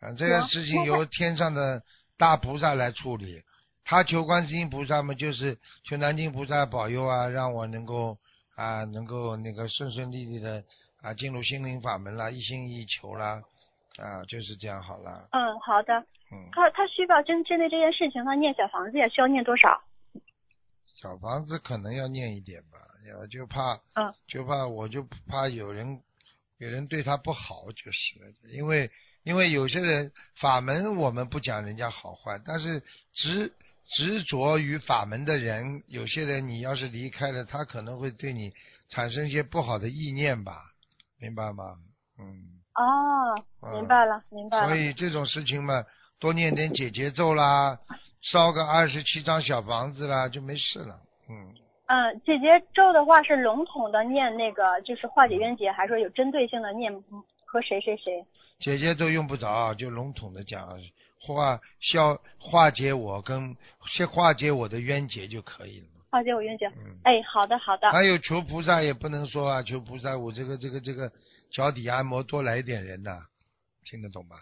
[0.00, 1.82] 啊，这个事情由天上的
[2.16, 3.42] 大菩萨来处理。
[3.84, 8.18] 他求观世音菩萨嘛，就是求南京菩萨保佑啊，让我能够
[8.58, 10.64] 啊，能够那个顺顺利利的
[11.00, 13.40] 啊，进入心灵法门啦，一心一意求啦，
[13.98, 15.28] 啊，就是这样好了。
[15.30, 15.94] 嗯，好的。
[16.32, 16.50] 嗯。
[16.52, 19.80] 他他需要针针对这件事情，他念小房子也需要念多少？
[21.00, 26.02] 小房子可能要念一点吧，要就怕，嗯，就怕我就怕有人
[26.58, 28.90] 有人对他不好，就是因为。
[29.24, 33.52] 因为有些人法门我们不讲人家好坏，但是执
[33.96, 38.52] 执着于法门的人，有些人你要是离开了，他可能会对你
[38.90, 40.52] 产生一些不好的意念吧，
[41.20, 41.64] 明白吗？
[42.18, 42.60] 嗯。
[42.74, 44.68] 哦，明白了，明白了。
[44.68, 45.84] 所以这种事情嘛，
[46.20, 47.78] 多念点解结咒啦，
[48.22, 51.00] 烧个二十七张小房子啦，就没事了。
[51.28, 51.54] 嗯。
[51.86, 56.92] 嗯，解结咒的话是笼统的念那个，就是化解冤结，还是说有针对性的念？
[57.50, 58.22] 和谁谁谁？
[58.60, 60.68] 姐姐都用不着，就笼统的讲，
[61.20, 63.56] 化消化解我跟
[63.90, 65.86] 先化解我的冤结就可以了。
[66.10, 66.66] 化解我冤结。
[66.68, 66.98] 嗯。
[67.04, 67.90] 哎，好的好的。
[67.90, 71.10] 还有求菩萨也不能说啊，求菩萨我这个这个这个
[71.52, 73.20] 脚底按摩多来一点人呐，
[73.84, 74.36] 听得懂吗？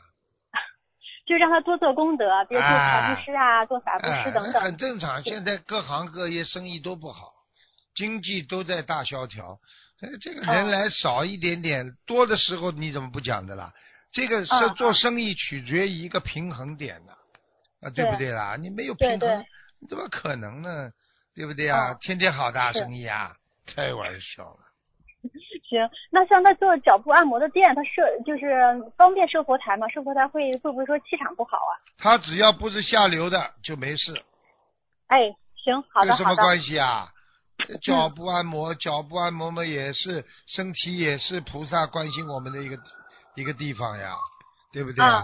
[1.27, 4.63] 就让他多做功德，比如做财布施啊，做法布施等等。
[4.63, 7.27] 很正常，现在各行各业生意都不好，
[7.97, 9.59] 经济都在大萧条。
[10.21, 13.73] 这个人来少一点点，多的时候你怎么不讲的啦？
[14.17, 17.13] 这个是做生意取决于一个平衡点的，
[17.83, 18.57] 啊，对不对啦？
[18.57, 19.45] 你没有平衡，
[19.79, 20.91] 你怎么可能呢？
[21.35, 21.93] 对不对啊？
[22.01, 24.61] 天天好大生意啊，开玩笑了。
[25.69, 28.47] 行，那像他做脚部按摩的店，他设就是
[28.97, 29.87] 方便设佛台吗？
[29.91, 31.77] 设佛台会会不会说气场不好啊？
[31.99, 34.15] 他只要不是下流的就没事。
[35.09, 35.31] 哎，
[35.63, 37.13] 行，好的，有什么关系啊？
[37.83, 42.79] 脚部按摩，脚部按摩嘛，也是身体也是菩萨关心我们的一个
[43.37, 44.17] 一个地方呀，
[44.73, 45.23] 对不对啊？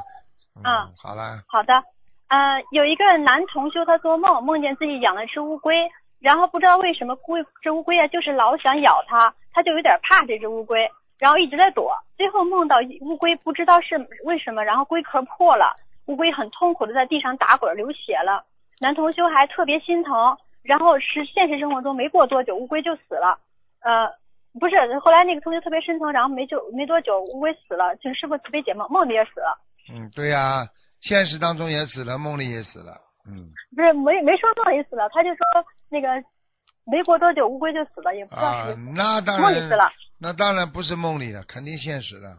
[0.57, 1.42] 嗯，好了。
[1.48, 1.83] 好的，
[2.29, 15.75] 呃，有一个男同修，他做梦梦见自己养了只乌龟，然后不知道为什么龟这乌龟啊，就是老想咬他，他就有点怕这只乌龟，然后一直在躲，最后梦到乌龟不知道是为什么，然后龟壳破了，
[16.07, 18.44] 乌龟很痛苦的在地上打滚流血了，
[18.79, 20.37] 男同修还特别心疼。
[20.64, 23.37] 然后是现实生活中没过多久，乌龟就死了。
[23.81, 24.09] 呃，
[24.60, 29.58] 不是，后来那个同学特别深层，然后没就没多久，乌龟死了，请师傅慈悲解梦，梦里也死了。
[29.92, 30.66] 嗯，对呀，
[31.00, 32.92] 现实当中也死了，梦里也死了。
[33.26, 35.38] 嗯，不是没没说梦里死了，他就说
[35.88, 36.08] 那个
[36.84, 39.90] 没过多久乌龟就死了，也不知道是那当然梦里死了。
[40.20, 42.36] 那当然不是梦里的，肯定现实的。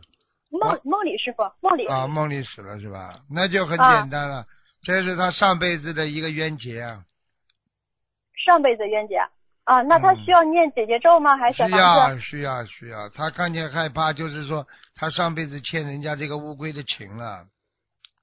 [0.51, 3.19] 梦梦里师傅梦里啊，梦里死了是吧？
[3.29, 4.45] 那就很简单了，
[4.83, 7.03] 这是他上辈子的一个冤结啊。
[8.45, 9.15] 上辈子冤结
[9.65, 11.37] 啊，那他需要念姐姐咒吗？
[11.37, 12.21] 还是小房子？
[12.21, 17.45] 需要需要需要，他看见害怕，就是说他上辈子欠人家这个乌龟的情了。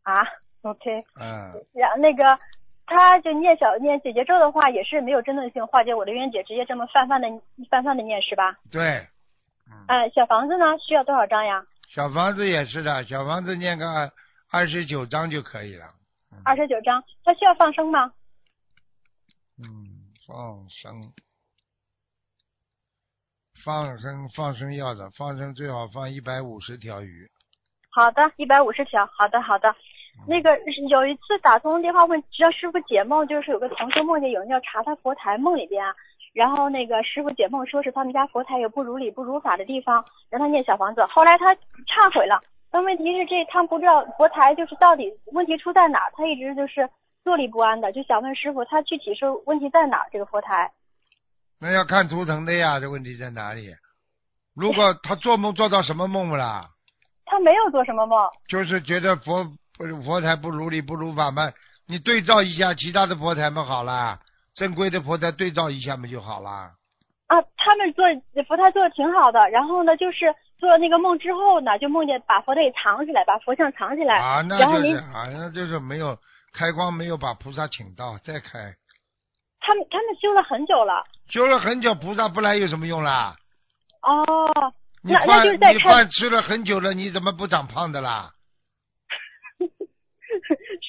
[0.02, 0.22] 啊
[0.62, 0.98] ，OK。
[1.18, 1.52] 嗯。
[1.72, 2.38] 然那个，
[2.86, 7.28] 他就念小念姐姐咒的话，也是没有针对性化解我的冤结，直接这么泛泛的
[7.70, 8.58] 泛泛的念是吧？
[8.70, 9.06] 对。
[9.88, 10.10] 嗯。
[10.14, 10.76] 小房子呢？
[10.78, 11.64] 需要多少张呀？
[11.88, 14.12] 小房子也是的，小房子念个
[14.50, 15.86] 二十九张就可以了。
[16.44, 18.12] 二十九张，他需要放生吗？
[19.58, 19.66] 嗯，
[20.26, 21.12] 放生，
[23.64, 27.28] 放生，放生要的，放生最好放一百五十条鱼。
[27.90, 29.04] 好的，一百五十条。
[29.16, 29.74] 好的，好的。
[30.26, 35.84] 那个有一次打通电话问让师傅解梦，就是有个同学梦见有人要查他佛台，梦里边，
[36.32, 41.04] 然后那个师傅解梦说是他们家佛台有不如理不如法的地方，让他念小房子。
[41.04, 46.88] 后来他忏悔了，但问题是这他不知道佛台就是到底问题出在哪，他一直就是。
[47.22, 50.06] 坐立不安的，就想问师傅，他具体是问题在哪？
[50.10, 50.72] 这个佛台？
[51.60, 53.70] 那要看图腾的呀，这问题在哪里？
[54.54, 56.64] 如果他做梦做到什么梦了？
[57.26, 58.18] 他没有做什么梦。
[58.48, 59.46] 就是觉得佛
[60.04, 61.52] 佛台不如理不如法嘛，
[61.86, 64.18] 你对照一下其他的佛台嘛好了，
[64.54, 66.50] 正规的佛台对照一下嘛就好了。
[67.28, 68.04] 啊，他们做
[68.48, 74.18] 佛台做的挺好的，然后呢，就是做了那个梦之后呢，就梦见把佛台给藏起来，把佛像藏起来。
[74.18, 76.18] 啊，那就是啊，那就是没有
[76.52, 78.74] 开光，没有把菩萨请到，再开。
[79.60, 81.04] 他们他们修了很久了。
[81.28, 83.36] 修了很久，菩萨不来有什么用啦？
[84.02, 84.72] 哦。
[85.02, 88.32] 你饭你饭吃了很久了，你怎么不长胖的啦？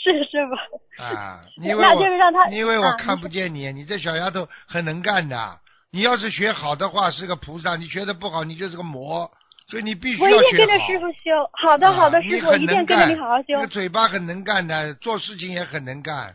[0.03, 1.05] 是是吧？
[1.05, 5.60] 啊，因为我因为我看不见你，你这小丫头很能干的。
[5.91, 9.31] 你要是学好的话，是个菩萨；你学的不好，你就是个魔。
[9.69, 10.41] 所以你必须要学好。
[10.41, 11.49] 我一定跟着师傅修。
[11.53, 13.45] 好的好的，师傅一定跟着你好好修。
[13.47, 16.34] 这个嘴巴很能干的，做事情也很能干。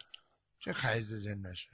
[0.62, 1.66] 这孩子真的是。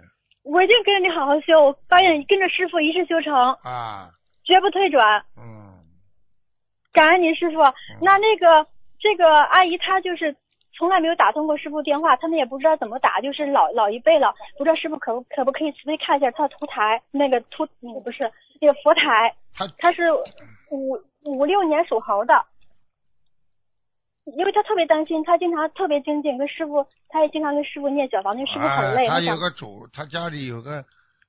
[0.43, 3.35] 我一定跟着你好好修，我发现跟着师傅一世修成。
[3.63, 4.11] 啊。
[4.45, 5.25] 绝不退转。
[5.37, 5.79] 嗯。
[6.93, 7.59] 感恩您师傅，
[8.01, 8.67] 那那个
[8.99, 10.35] 这个阿姨她就是
[10.77, 17.67] 从来没有打通过师傅电话，他们也不知道怎么打，就是老老一辈了，不知道师傅可不可不可以慈悲看一下她的图台，那个图
[18.05, 19.35] 不是那个佛台，
[19.79, 20.13] 她是
[20.71, 22.45] 五五六年属猴的，
[24.25, 29.09] 因为他特别担心，他经常特别精进，跟师傅，他也经常跟师傅念小房子，师傅很累。
[29.09, 30.85] 他有个祖，他家里有个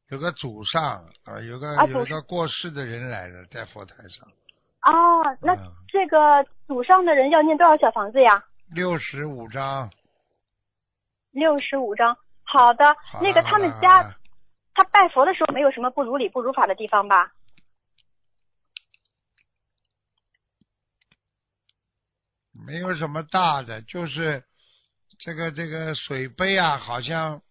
[0.09, 4.27] 有个祖上啊，有个有个过世的人来了，在佛台上。
[4.83, 5.55] 哦，那
[5.87, 8.43] 这个祖上的人要念多少小房子呀？
[8.73, 9.89] 六十五张。
[11.31, 12.95] 六十五张，好的。
[13.21, 14.03] 那个他们家，
[14.75, 17.31] 他拜佛的时候没有什么不如理不如法的地方吧？
[22.65, 24.43] 没有什么大的，就是
[25.19, 27.41] 这个这个水杯啊，好像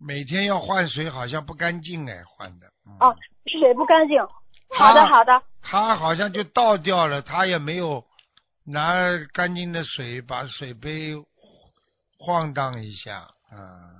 [0.00, 2.66] 每天要换水，好像不干净哎，换的。
[3.00, 3.14] 哦，
[3.60, 4.18] 水不干净。
[4.76, 8.04] 好的好的，他好像就倒掉了，他也没有
[8.64, 8.94] 拿
[9.32, 11.14] 干净的水把水杯
[12.18, 13.98] 晃荡一下，嗯。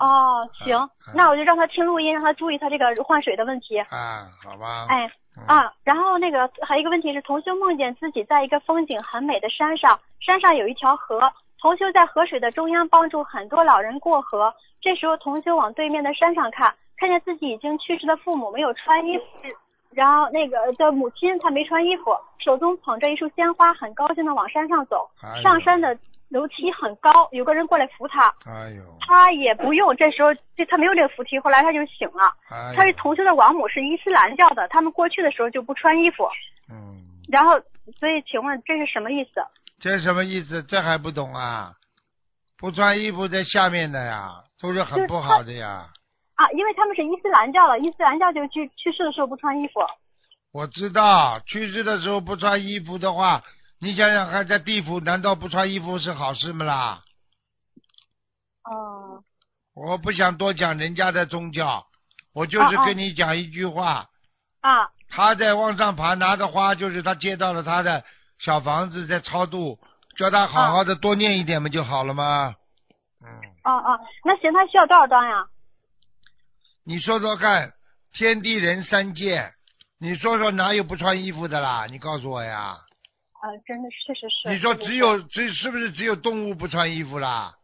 [0.00, 3.78] 哦，行，那我就让他听录音，让他注意他这个换水的问题。
[3.78, 4.86] 啊，好吧。
[4.88, 5.08] 哎，
[5.46, 11.20] 啊，然后那个还有一个问题是，同修梦见自己在一个风景很美的山上，山上有一条河，
[11.60, 16.74] 同修在河水的中央帮助很多老人过河，这时候同修往对面的山上看。
[16.98, 19.24] 看见自己已经去世的父母没有穿衣服，
[19.90, 25.06] 然后那个的母亲她没穿衣服，手中捧着一束鲜花，很高兴的往山上走。
[25.42, 25.94] 上山的
[26.28, 28.34] 楼梯很高，有个人过来扶他。
[28.44, 28.82] 哎呦！
[29.00, 32.32] 他也不用，这时候就他没有这个扶梯，后来他就醒了。
[32.74, 36.28] 他是同修的王母是伊斯兰教的，他们过去的时候就不穿衣服。
[36.70, 37.02] 嗯。
[37.28, 37.60] 然后，
[37.98, 39.44] 所以请问这是什么意思？
[39.78, 40.62] 这是什么意思？
[40.64, 41.72] 这还不懂啊？
[42.58, 45.86] 不穿衣服在下面的呀，都是很不好的呀。
[46.34, 49.80] 啊，因为他们是伊斯兰教的，伊斯兰教就去去世的时候不穿衣服。
[50.52, 53.42] 我知道，去世的时候不穿衣服的话，
[53.78, 57.02] 你想想看，在地府难道不穿衣服是好事吗啦？
[58.64, 59.22] 哦。
[59.74, 61.86] 我不想多讲人家的宗教，
[62.32, 64.06] 我就是跟你讲一句话。
[64.62, 64.88] 啊。
[65.08, 68.02] 他在往上爬，拿着花，就是他接到了他的
[68.38, 69.78] 小房子，在超度，
[70.16, 72.56] 叫他好好的多念一点不就好了吗？
[73.22, 73.28] 嗯。
[73.64, 75.46] 哦哦，那行，他需要多少张呀？
[76.84, 77.74] 你说说看，
[78.12, 79.52] 天地人三界，
[80.00, 81.86] 你说说哪有不穿衣服的啦？
[81.90, 82.78] 你告诉我呀。
[83.46, 84.48] 啊，真的确实是。
[84.50, 87.54] 你说只有只是不是只有动物不穿衣服啦？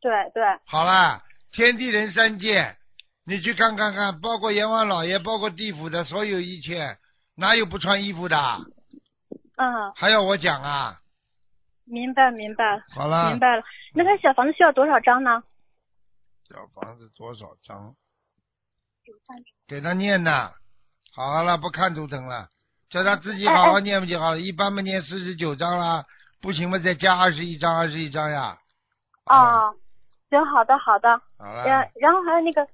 [0.00, 0.42] 对对。
[0.66, 2.76] 好啦，天地人三界，
[3.24, 6.98] 你去看看看，包括阎王老爷，包括地府的所有一切，
[7.34, 8.36] 哪有不穿衣服的？
[9.56, 9.92] 嗯。
[9.96, 10.98] 还要我讲啊？
[11.84, 12.82] 明白明白。
[12.94, 13.30] 好了。
[13.30, 13.62] 明白了，
[13.94, 15.42] 那他小房子需要多少张呢？
[16.50, 17.94] 小房子多少张？
[19.66, 20.52] 给他念呐，
[21.14, 22.48] 好了，不看图腾了，
[22.92, 24.38] 叫他自己好好念不就好了？
[24.38, 26.04] 一般嘛念四十九章啦，
[26.42, 28.58] 不行嘛再加二十一章，二十一章呀。
[29.24, 29.72] 啊，
[30.28, 31.18] 行，好的，好的。
[31.38, 31.64] 好了。
[31.66, 32.68] 然然后还有那个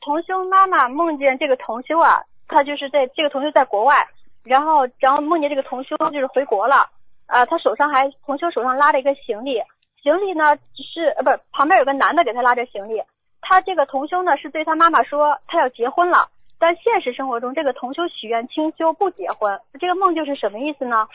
[0.00, 4.04] 同修妈妈梦见这个同修啊，他就是在这个同修在国外，
[4.42, 6.90] 然后然后梦见这个同修就是回国了，
[7.26, 9.62] 啊，他手上还同修手上拉着一个行李，
[10.02, 13.00] 行李呢是呃不是旁边有个男的给他拉着行李。
[13.40, 16.28] 他这个同修呢，是对他妈妈说他要结婚了，
[16.60, 21.08] 但现实生活中这个同修许愿清修不结婚，这个梦就是什么意思呢？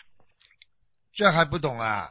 [1.13, 2.09] 这还不懂啊？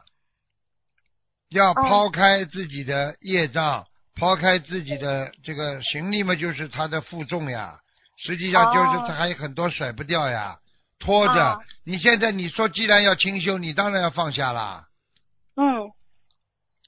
[1.49, 7.77] 要抛开自己的业障，抛开自己的这个行李嘛，就是他的负重呀。
[8.17, 10.57] 实际上就是他还有很多甩不掉呀，
[10.99, 11.59] 拖着。
[11.83, 14.85] 你现在你说既然要清修，你当然要放下啦。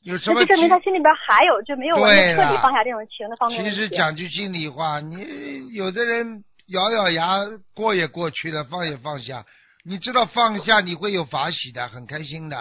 [0.07, 0.11] 嗯。
[0.11, 0.39] 有什么？
[0.39, 3.63] 就证明他心里边还有，就没有彻底放下这种情的方面。
[3.63, 7.39] 其实讲句心里话，你有的人咬咬牙
[7.75, 9.43] 过也过去了，放也放下。
[9.83, 12.57] 你知道放下你会有法喜的，很开心的。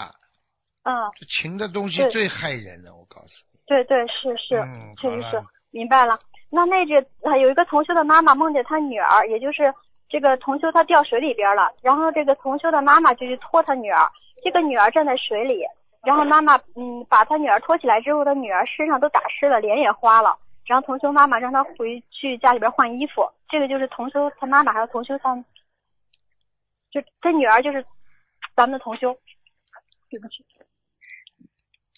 [0.84, 0.94] 嗯。
[1.28, 3.58] 情的东西最害人了，我告诉你。
[3.66, 4.62] 对对是是，
[5.00, 5.42] 确实是
[5.72, 6.18] 明白了。
[6.50, 6.92] 那那只
[7.40, 9.74] 有一个同修的妈妈梦见他女儿，也就是
[10.08, 14.08] 这个同修他掉水里边了，然后这个同修的妈妈就去拖他女儿，
[14.44, 15.64] 这个女儿站在水里，
[16.04, 25.34] 然后妈妈嗯把她女儿拖起来之后，她女儿身上都打湿了，脸也花了，然后同修妈妈让她回去家里边换衣服，这个就是同修他妈妈还有同修他。
[26.90, 27.84] 就他女儿就是
[28.54, 29.12] 咱们的同修，
[30.08, 30.44] 对不起。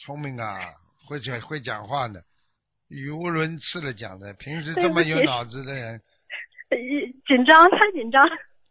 [0.04, 0.58] 聪明啊，
[1.06, 2.22] 会讲会讲话的，
[2.88, 6.00] 语无伦次的讲的，平时这么有脑子的人。
[7.26, 8.26] 紧张，太紧张。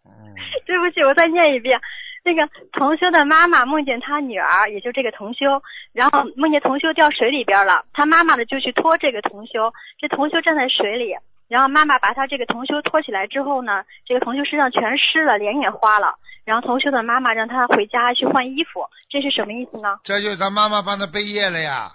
[0.06, 0.36] 嗯。
[0.66, 1.80] 对不起，我再念一遍。
[2.28, 5.46] 那个同修的妈妈梦见他女儿，也就这个同修，
[5.94, 11.16] 然后梦见同修掉水里边了，他妈妈呢就去拖这个同修，这同修站在水里。
[11.48, 16.16] 然后妈妈把他这个同修拖起来之后呢，这个同修身上全湿了，脸也花了。
[16.44, 19.98] 然后同修的妈妈让他回家去换衣服，这是什么意思呢？
[20.04, 21.94] 这就是他妈妈帮他背业了呀。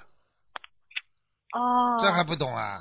[1.53, 2.01] 哦。
[2.01, 2.79] 这还不懂啊？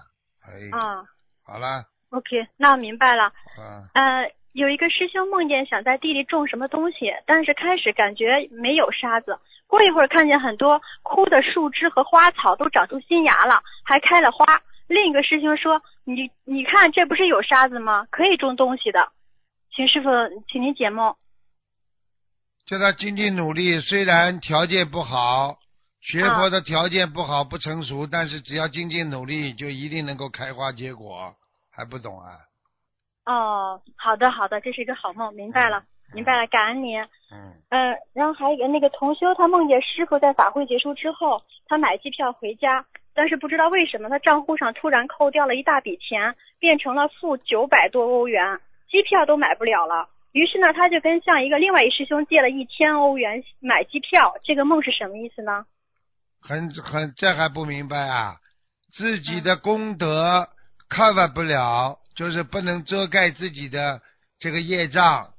[0.47, 0.79] 哎。
[0.79, 1.03] 啊。
[1.43, 1.83] 好了。
[2.11, 3.33] OK，那我明白了。
[3.59, 3.89] 嗯。
[3.93, 14.61] 呃，有一个师兄梦见想在地里种什么东西，但是开始感觉没有沙子，过一会儿看见很多枯的树枝和花草都长出新芽了，还开了花。
[14.87, 18.05] 另一个师兄说：“你你看，这不是有沙子吗？
[18.11, 19.09] 可以种东西的，
[19.73, 20.09] 请师傅，
[20.51, 21.15] 请您解梦。”
[22.67, 25.59] 叫他经济努力，虽然条件不好，
[26.01, 31.33] 学佛的条件不好，不成熟，但是只要经济努力，就一定能够开花结果。
[31.71, 32.50] 还不懂啊？
[33.25, 36.99] 哦，好的好的，这是一个好梦，明白了，明白了，感恩您。
[37.31, 37.53] 嗯。
[37.69, 42.85] 嗯，然后还有一个那个同修，他梦见师傅在法会结束之后，他买机票回家。
[43.13, 48.57] 但是不知道为什么他账户上突然扣掉了一大笔钱，变成了负九百多欧元，
[48.89, 50.07] 机票都买不了了。
[50.31, 54.33] 于是呢，他就跟向一个另外一师兄借了一千欧元买机票。
[54.43, 55.65] 这个梦是什么意思呢？
[56.41, 58.35] 很很，这还不明白啊？
[58.93, 60.47] 自己的功德
[60.89, 64.01] cover 不了，就是不能遮盖自己的
[64.39, 65.33] 这个业障，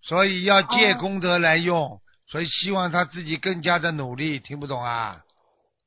[0.00, 2.00] 所以要借功德来用。
[2.28, 4.40] 所以希望他自己更加的努力。
[4.40, 5.22] 听不懂啊？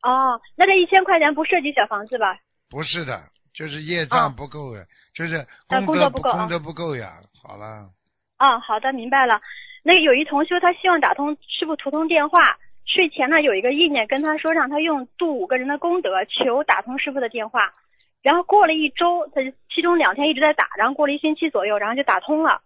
[0.01, 2.39] 哦，那这一千块钱不涉及小房子吧？
[2.69, 3.21] 不是的，
[3.53, 4.81] 就是业障不够呀，
[5.13, 7.21] 就是功德不够，功德不够呀。
[7.43, 7.89] 好了。
[8.37, 9.41] 啊，好的，明白了。
[9.83, 17.73] 那有一同修，他希望打通师傅图通电话，睡前呢有一个意念跟他说，让他用度五个人的功德求打通师傅的电话。
[18.21, 19.41] 然后过了一周，他
[19.73, 22.61] 其中两天一直在打，然后过了一星期左右，然后就打通了。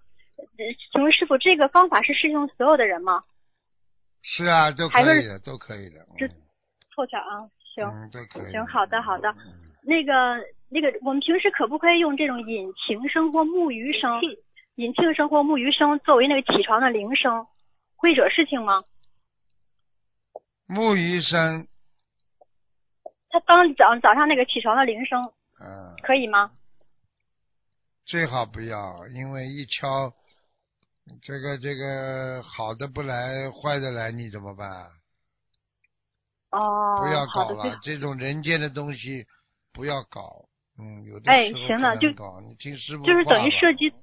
[0.91, 3.23] 请问师傅，这个方法是适用所有的人吗？
[4.23, 6.05] 是啊，都可以的，都可以的。
[6.17, 6.27] 这
[6.95, 7.85] 凑巧啊，行，
[8.51, 9.35] 行，好的，好的。
[9.83, 10.39] 那个，
[10.69, 14.21] 那个，我们平时可不可以用这种引擎声或木鱼声、
[14.75, 17.45] 引擎声或木鱼声作为那个起床的铃声，
[17.95, 18.83] 会惹事情吗？
[20.67, 21.67] 木鱼声。
[23.29, 25.31] 他当早早上那个起床的铃声，
[25.61, 26.51] 嗯，可以吗？
[28.05, 30.13] 最好不要，因为一敲，
[31.21, 34.67] 这个这个好的不来，坏的来，你怎么办？
[36.51, 39.25] 哦，不要搞了，这种人间的东西
[39.73, 40.45] 不要搞。
[40.77, 42.09] 嗯，有的哎，行了，就
[42.41, 43.93] 你听师傅就是等于涉及，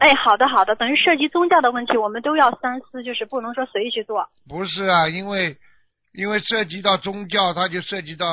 [0.00, 4.26] 哎，好的好的，等于涉及宗教的问题，我们都要三思，就是不能说随意去做。
[4.48, 5.58] 不是啊，因为
[6.12, 8.26] 因为涉及到宗教，它就涉及到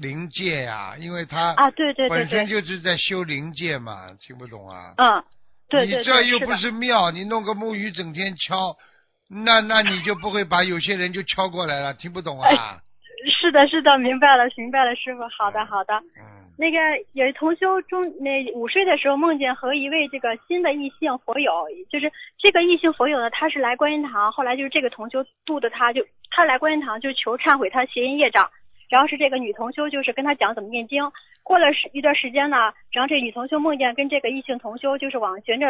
[0.00, 4.94] 灵界呀，因为他啊，对对对本身就是在修灵界嘛，听不懂啊？
[4.96, 5.24] 嗯，
[5.68, 8.76] 对对对，你这又不是庙，你弄个木鱼整天敲，
[9.28, 12.78] 那那你就不会把有些人就敲过来了，听不懂啊？
[13.40, 15.94] 是的，是的，明白了，明白了，师傅，好的，好的。
[16.18, 16.38] 嗯。
[16.60, 16.78] 那个
[17.12, 21.52] 有同修中那午睡的时候梦见和一位这个新的异性佛友，
[21.88, 28.50] 就是这个异性佛友呢，他是来观音堂，后来就是这个同修度的他，就他来观音堂就求忏悔他邪淫业障，
[28.88, 31.10] 然后是这个女同修就是跟他讲怎么念经，
[31.42, 35.66] 过了一段时间呢，然后这女同修梦见跟这个异性同修就是往旋着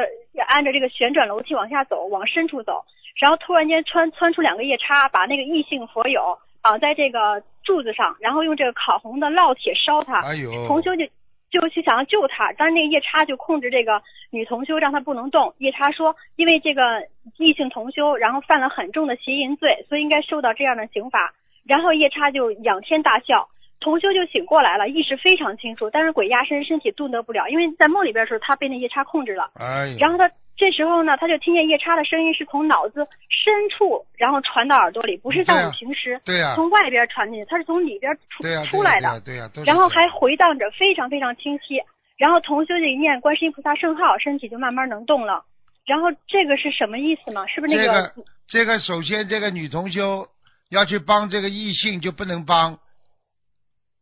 [0.46, 2.84] 按着这个旋转楼梯往下走，往深处走，
[3.20, 6.38] 然后突然间窜窜出两个夜叉，把那个异性佛友。
[6.60, 10.18] 绑在这个柱子上，然后用这个烤红的烙铁烧他。
[10.20, 10.50] 哎呦！
[10.66, 11.06] 同修就
[11.50, 15.54] 就去想要救他，但是那个夜叉就控制这个女同修，让她不能动。
[15.58, 17.06] 夜叉说，因为这个
[17.38, 21.32] 异性同修，然后犯了很重的邪淫罪，所以应该受到这样的刑罚。
[21.68, 23.48] 然后夜叉就仰天大笑，
[23.78, 29.50] 同修就醒过来了，意识非常清楚，但是鬼压身，身体动得不了，因为在梦里边的时候，他被那夜叉控制了。
[29.54, 29.94] 哎。
[30.00, 30.28] 然后他。
[30.58, 36.20] 这时候呢，他就听见夜叉的声音是从脑子深处，然后传到耳朵里，不是像我们平时
[36.56, 41.80] 从外边传进去，他是从里边出出来的，对呀，然后还回荡着，非常非常清晰。
[42.16, 45.44] 然后同修就一念观世音菩萨圣号，身体就慢慢能动了。
[45.86, 47.46] 然后这个是什么意思吗？
[47.46, 47.92] 是不是那个？
[47.92, 50.26] 这个这个首先这个女同修
[50.68, 52.74] 要去帮这个异性就不能帮。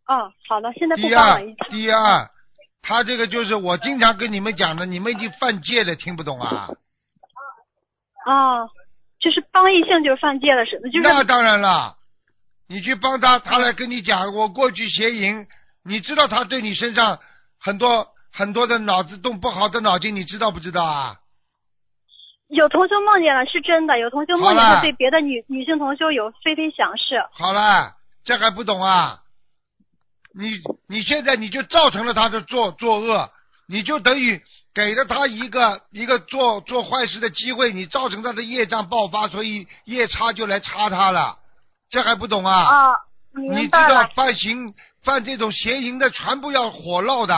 [0.07, 1.41] 哦，好了，现在不帮了。
[1.41, 2.31] 第二，第二，
[2.83, 6.69] 他这个就是我经常跟你们讲的，你们已经犯戒了，听不懂啊？
[8.27, 8.69] 哦，
[9.21, 11.01] 就是帮异性就是犯戒了，是就是。
[11.01, 11.97] 那当然了，
[12.69, 15.47] 你去帮他，他来跟你讲，我过去邪淫，
[15.85, 17.19] 你知道他对你身上
[17.59, 21.17] 很多很多的脑子动不好的脑筋，你知道不知道啊？
[22.49, 23.99] 有同修梦见了，是真的。
[23.99, 27.23] 有同修梦见他对别的女女性同修有非非想事。
[27.33, 27.95] 好了，
[28.25, 29.21] 这还不懂啊？
[30.39, 33.31] 你你现在你就造成了他的作作恶，
[33.67, 34.43] 你就等于
[34.75, 41.39] 给了他一个一个做做坏事的机会，你造成他的业障爆发，所以夜叉就来插他了，
[41.89, 42.53] 这还不懂啊？
[42.53, 42.97] 啊，
[43.35, 47.35] 你知道犯行犯这种邪淫的全部要火烙的，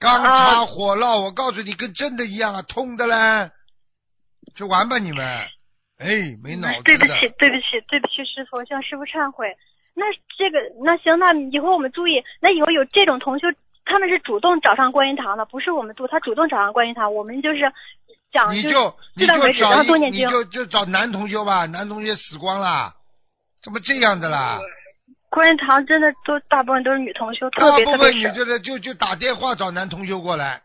[0.00, 3.50] 刚插火烙，我告诉你跟真的一样啊，痛的嘞，
[4.56, 5.26] 去玩吧你们，
[5.98, 9.54] 哎，没脑子对不起，对不起，对不起，师傅，向师傅忏悔。
[9.94, 10.06] 那
[10.38, 12.22] 这个那行，那以后我们注意。
[12.40, 13.48] 那以后有这种同修，
[13.84, 17.60] 他们是主动找上观音堂的，不是我们度，他主动找上观音堂，我们就是
[18.32, 20.26] 讲就自断为止，然后多念经。
[20.26, 22.94] 你就就找男同修吧，男同学死光了，
[23.62, 24.58] 怎么这样的啦？
[25.28, 30.62] 观音堂真的都大部分都是女同修，特别特别大部分女的就就打电话找男同修过来。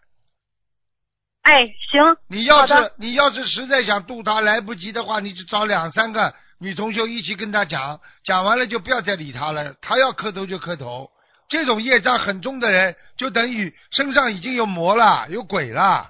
[1.45, 2.17] 哎，行。
[2.27, 6.33] 你要是你要是实在想度他来不及的话，你就找两三个。
[6.59, 9.75] 女同学一起跟他讲，讲完了就不要再理他了。
[9.81, 11.09] 他要磕头就磕头。
[11.47, 16.09] 这种业障很重的人，就等于身上已经有魔了，有鬼了。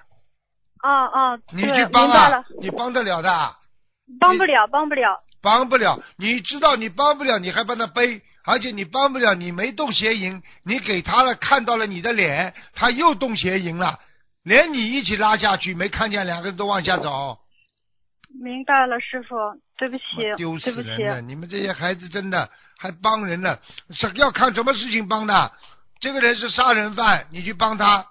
[0.81, 3.55] 啊啊，你去帮啊，你帮得了的？
[4.19, 5.19] 帮不了，帮不了。
[5.41, 13.99] 帮不了，你知道你帮不了，你还帮他背，而且你帮不了，你没动邪淫，你给他了，看到了你的脸，他又动邪淫了，
[14.45, 17.39] 连你一起拉下去，没看见两个人都往下走。
[18.39, 19.35] 明白了，师傅，
[19.75, 20.03] 对不起，
[20.37, 21.21] 丢死人了！
[21.21, 23.57] 你们这些孩子真的还帮人呢？
[23.89, 25.51] 是要看什么事情帮的？
[25.99, 28.05] 这个人是杀人犯，你去帮他，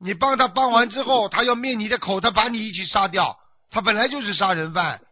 [0.00, 3.36] 你帮他帮完之后，他要灭你的口，他把你一起杀掉。
[3.70, 5.02] 他本来就是杀人犯，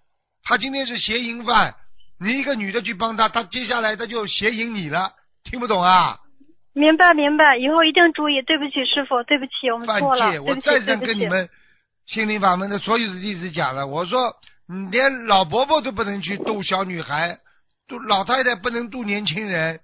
[0.43, 1.75] 他今天是邪淫犯，
[2.19, 5.13] 你一个女的去帮他，他接下来他就邪淫你了，
[5.45, 6.19] 听不懂啊？
[6.75, 8.41] 明白明白，以后一定注意。
[8.43, 11.49] 对不起，师傅，对不起，我们错了，我再三跟你们。
[12.07, 14.35] 心灵法门的所有的弟子讲了，我说
[14.67, 17.39] 你，连老伯伯都不能去度小女孩，
[17.87, 19.79] 度老太太不能度年轻人，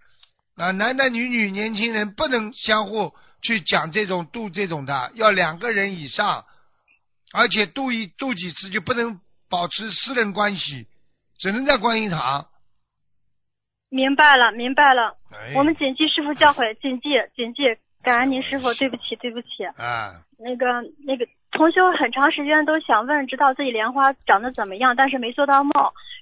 [0.57, 6.45] 啊，男男女女年轻人不能相互去讲这种度这种的，要两个人以上，
[7.33, 10.89] 而且度一度几次就不能保持私人关系，
[11.39, 12.47] 只能在观音堂。
[13.91, 15.18] 明白了，明白了，
[15.55, 17.63] 我们谨记师傅教诲，谨记谨记，
[18.03, 19.65] 感恩您师傅，对不起，对不起。
[19.77, 20.21] 啊。
[20.39, 20.67] 那个
[21.07, 21.27] 那个。
[21.51, 25.73] 同修很长时间都想问，知道自己莲花长得怎么样，但是没做到梦。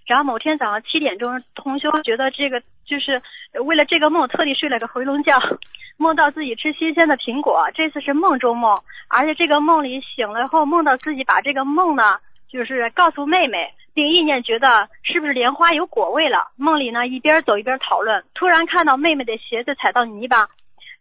[0.07, 3.21] 然后某天早上七点钟，同修觉得这个就是
[3.65, 5.37] 为了这个梦，特地睡了个回笼觉，
[5.99, 7.69] 梦到自己吃新鲜的苹果。
[7.75, 16.49] 这次是梦中梦，而且这个梦里醒了后，梦到自己把这个梦呢，就是告诉妹妹，并意念觉得是不是莲花有果味了。
[16.57, 20.49] 梦里呢一边走一边讨论，突然看到妹妹的鞋子踩到泥巴，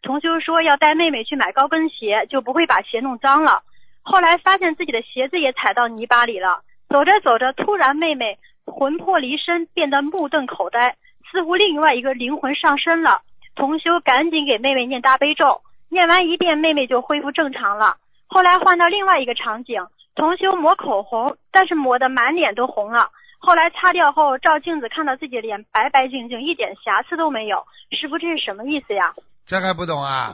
[0.01, 3.63] 同修说要带妹妹去买高跟鞋，就不会把鞋弄脏了。
[4.01, 10.95] 后来发现自己的鞋子也踩到泥巴里了，走着走着，突然妹妹魂魄离身，变得目瞪口呆，
[11.29, 13.21] 似乎另外一个灵魂上身了。
[13.55, 17.97] 同修赶紧给妹妹念大悲咒，念完一遍，妹妹就恢复正常了。
[18.27, 19.85] 后来换到另外一个场景，
[20.15, 23.09] 同修抹口红，但是抹的满脸都红了。
[23.39, 27.63] 后来擦掉后，照镜子看到自己脸白白净净，一点瑕疵都没有。
[27.91, 29.13] 师傅，这是什么意思呀？
[29.45, 30.33] 这还不懂啊？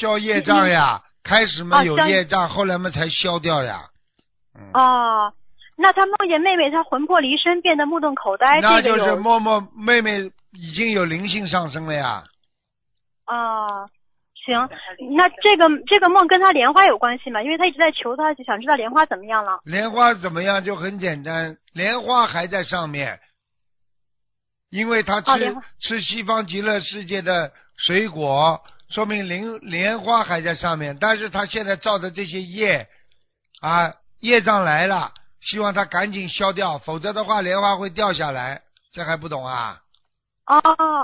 [0.00, 1.02] 消业障呀。
[1.24, 3.82] 开始嘛有业障，后来嘛才消掉呀。
[4.72, 5.30] 哦，
[5.76, 8.60] 那他梦见妹妹，他魂魄离身，变得目瞪口呆。
[8.62, 12.24] 那就是默默妹妹已经有灵性上升了呀。
[13.26, 13.90] 哦，
[14.52, 14.68] 行，
[15.16, 17.42] 那这个这个梦跟他莲花有关系吗？
[17.42, 19.60] 因为他一直在求他，就想知道莲花怎么样了。
[19.64, 23.20] 莲花怎么样就很简单，莲花还在上面，
[24.70, 28.60] 因为他吃吃西方极乐世界的水果。
[28.90, 32.88] 说明莲莲花还在上面，但是他现在造的这些业
[33.60, 38.62] 啊，业障来了，希望他赶紧消掉，否则的话莲花会掉下来。
[38.90, 39.78] 这还不懂啊？
[40.46, 40.58] 哦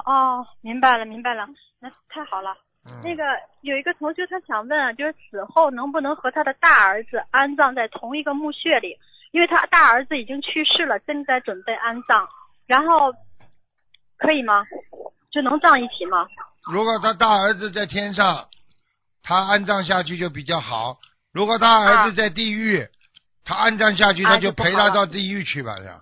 [0.06, 1.46] 哦，明白了明白了，
[1.78, 2.56] 那太好了。
[3.02, 3.24] 那个
[3.62, 8.98] 有一个同学他想问啊，就是死后能不能和他的大儿子安葬在同一个墓穴里？
[9.32, 12.28] 因为他大儿子已经去世了，正在准备安葬，
[12.66, 13.12] 然后
[14.16, 14.64] 可以吗？
[15.30, 16.26] 就能葬一起吗？
[16.70, 18.48] 如果他大儿子在天上，
[19.22, 20.98] 他安葬下去就比较好；
[21.32, 22.86] 如果他儿子在地狱，
[23.44, 26.00] 他安葬下去他就陪他到地狱去吧，这样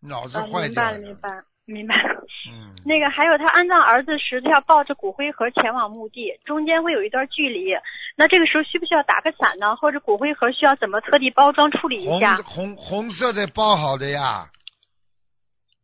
[0.00, 0.92] 脑子坏掉了。
[0.92, 2.21] 明白了，明白了，明白了。
[2.50, 2.74] 嗯。
[2.84, 7.72] 那个还有他安葬儿子时，他要抱着骨灰盒前往墓地，中间会有一段距离。
[8.16, 9.76] 那这个时候需不需要打个伞呢？
[9.76, 12.36] 或者骨灰盒需要怎么特地包装处理一下？
[12.36, 14.48] 红红红色的包好的呀。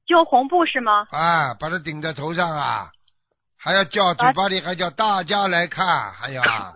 [0.07, 1.07] 用红布是吗？
[1.11, 2.91] 啊，把它顶在头上啊，
[3.59, 6.73] 还要叫嘴巴里还叫大家来看，还有啊。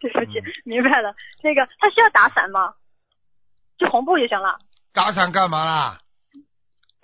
[0.00, 0.32] 对不起，
[0.64, 1.14] 明白了。
[1.42, 2.74] 那个他需要打伞吗？
[3.78, 4.58] 就红布就行了。
[4.92, 5.98] 打伞干嘛啦？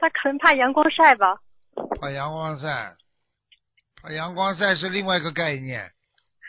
[0.03, 1.36] 他可能怕阳光晒吧。
[2.00, 2.92] 怕阳光晒，
[4.03, 5.88] 怕阳光晒是另外一个概念。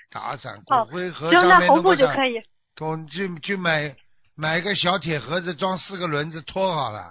[0.09, 2.41] 打伞骨灰盒上面红布就可以。
[2.75, 3.95] 从去去买。
[4.35, 7.01] 买个小铁盒子装四个轮子拖好了。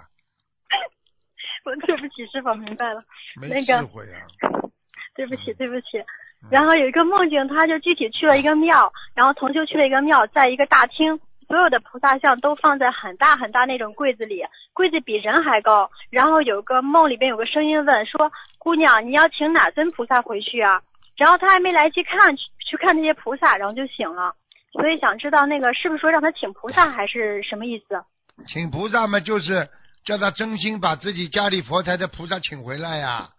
[1.63, 3.01] 我对不起师傅，明白了。
[3.39, 4.19] 没智慧啊！
[5.15, 6.03] 对不起，对不起。
[6.51, 11.17] 然后有一个梦境，他就具体去了一个庙，然后同修去了一个庙，在一个大厅，
[11.53, 14.43] 所有的菩萨像都放在很大很大那种柜子里，
[14.73, 15.87] 柜子比人还高。
[16.09, 20.81] 然后有个梦里边有个声音问说：“姑娘，你要请哪尊菩萨回去啊？”
[21.15, 24.33] 然后他还没来及看去看那些菩萨，然后就醒了。
[24.71, 28.03] 所以想知道那个是不是说让他请菩萨还是什么意思？
[28.47, 29.69] 请菩萨嘛，就是
[30.05, 33.29] 叫他真心把自己家里佛台的菩萨请回来呀。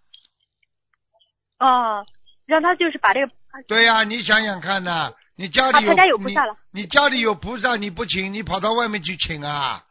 [1.59, 2.07] 哦，
[2.47, 3.33] 让他就是把这个。
[3.67, 9.83] 对呀，你想想看呐，你家里他家有菩萨了，你家里有菩萨你不请，你跑到外面去请啊？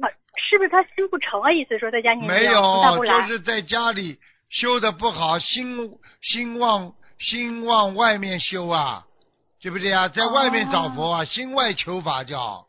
[0.00, 0.04] 啊，
[0.48, 1.52] 是不是他修不成啊？
[1.52, 4.18] 意思说在家里没有，就是在家里
[4.48, 5.90] 修的不好，心
[6.22, 9.04] 心往心往外面修啊。
[9.62, 10.08] 对不对啊？
[10.08, 12.64] 在外面找佛啊，心外求法叫，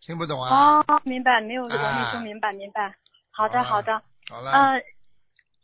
[0.00, 0.78] 听不懂啊？
[0.86, 2.94] 哦，明白，没有这个，你说明白明白。
[3.32, 4.00] 好的好的。
[4.30, 4.52] 好了。
[4.52, 4.80] 呃，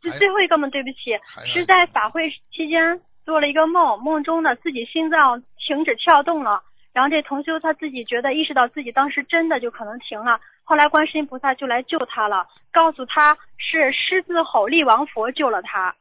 [0.01, 1.17] 这最后一个嘛，对不起，
[1.53, 6.63] 是在法会期间做了一个梦，梦中呢自己心脏停止跳动了，
[6.93, 15.95] 然后这同修他自己觉得意识到自己当时真的就可能停了，后来观世音菩萨就来救他了，告诉他是狮子吼力王佛救了他，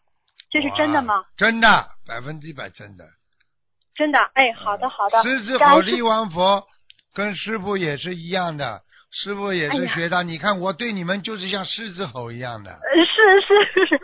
[0.50, 1.24] 这是真的吗？
[1.36, 3.04] 真的，百分之百真的。
[3.94, 5.22] 真的，哎，好的好的。
[5.22, 6.66] 狮子吼力王佛
[7.14, 10.22] 跟师傅也是一样的，师傅也是学他。
[10.22, 12.70] 你看我对你们就是像狮子吼一样的。
[12.94, 14.00] 是是是，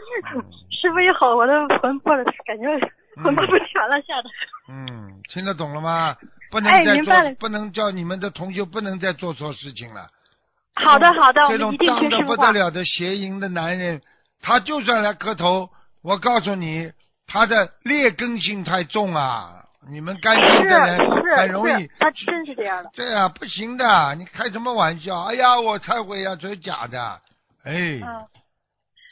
[0.70, 2.14] 师傅一吼，我的魂魄
[2.44, 2.64] 感觉
[3.22, 4.30] 魂魄不全了，吓得。
[4.68, 6.16] 嗯，听得懂了吗？
[6.50, 10.08] 不能再做，不能叫你们的同学不能再做错事情了。
[10.74, 14.00] 好的好的，这种脏的不得了的邪淫的男人，
[14.40, 15.68] 他就算来磕头，
[16.02, 16.90] 我告诉你，
[17.26, 19.52] 他的劣根性太重啊。
[19.90, 20.98] 你们干净的人
[21.36, 22.90] 很容易，他真是这样的。
[22.94, 25.22] 对啊，不行的，你开什么玩笑？
[25.22, 27.20] 哎呀，我忏悔呀，这是假的。
[27.64, 28.00] 哎。
[28.02, 28.26] 嗯，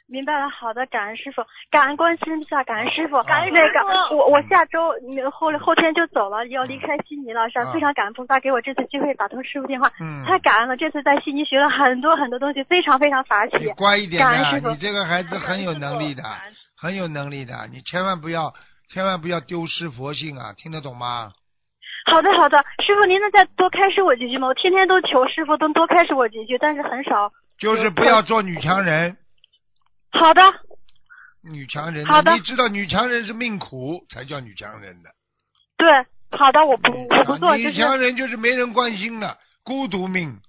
[0.09, 0.49] 明白了。
[0.49, 3.23] 好的，感恩师傅，感恩关心一下，感恩师傅。
[3.25, 3.81] 感恩那个，
[4.17, 4.95] 我我下周
[5.31, 9.91] 后后天就走了，要离开悉尼了，是非常感恩菩萨给我这次机会打通师傅电话。
[10.01, 10.25] 嗯。
[10.25, 13.69] 太感恩了，这次在悉尼学了很多很多东西，非常非常法喜。
[13.77, 14.23] 乖一点
[14.61, 16.23] 的，你这个孩子很有能力的，
[16.81, 18.53] 很有能力的，你千万不要。
[18.89, 20.53] 千万不要丢失佛性啊！
[20.57, 21.33] 听得懂吗？
[22.09, 24.47] 好的，好的，师傅，您能再多开示我几句吗？
[24.47, 27.33] 我天天都求师傅，都多开示我几句，但是很少。
[27.59, 29.17] 就是不要做女强人。
[30.19, 30.43] 好的。
[31.43, 32.05] 女强人。
[32.07, 32.33] 好的。
[32.35, 35.11] 你知道女强人是命苦才叫女强人的。
[35.77, 35.91] 对，
[36.39, 37.57] 好的，我不我不做。
[37.57, 40.41] 女强人就是没人关心的孤独命。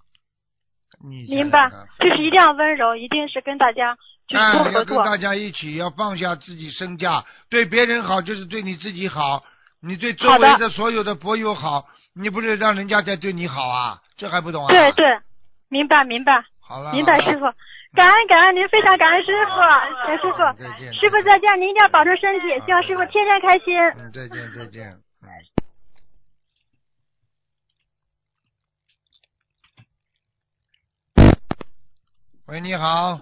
[1.03, 3.97] 你明白，就是一定要温柔，一定是跟大家。
[4.33, 9.43] 啊，要跟大家一起，要放下自己身价，对别人好就是对你自己好，
[9.79, 14.01] 你对周围的所有的博友好，你不是让人家在对你好啊？
[14.17, 14.69] 这还不懂啊？
[14.69, 15.05] 对对，
[15.69, 16.43] 明白明白。
[16.59, 17.45] 好了，明白师傅，
[17.93, 19.51] 感恩感恩您，非常感恩师傅，
[20.05, 20.37] 谢师傅，
[20.99, 23.75] 师傅再见，您一定要保重身体，希望师傅天天开心。
[23.97, 24.97] 嗯，再见再见。
[32.47, 33.19] 喂，你好。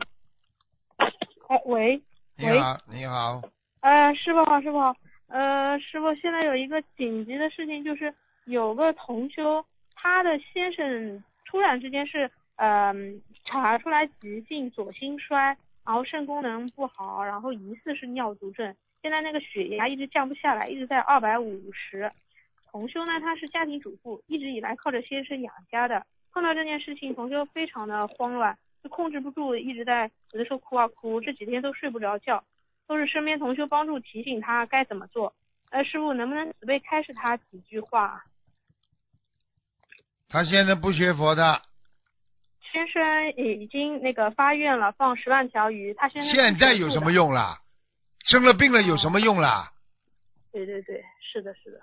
[1.47, 2.01] 哎，喂，
[2.37, 3.41] 你好，你好。
[3.81, 4.95] 呃，师傅好，师傅好。
[5.27, 8.13] 呃，师傅，现在有一个紧急的事情，就是
[8.45, 22.11] 有个同修，他的先生突然之间是，嗯，查出来急性左心衰，然后肾功能不好，然后疑似是尿毒症，现在那个血压一直降不下来，一直在二百五十。
[22.71, 28.57] 同修呢，他是家庭主妇，一直以来靠着先生养家的，碰到这件事情，同修非常的慌乱。
[28.83, 32.43] 就控制不住，一直在有的时候哭啊哭，这几天都睡不着觉，
[32.87, 35.33] 都是身边同修帮助提醒他该怎么做。
[35.71, 38.23] 呃，师傅能不能慈悲开示他几句话？
[40.29, 41.61] 他现在不学佛的。
[42.75, 45.93] 先生已经那个发愿了，放十万条鱼。
[45.93, 47.57] 他现在现在有什么用啦？
[48.25, 49.71] 生了病了有什么用啦？
[50.51, 51.79] 对对对，是的，是的。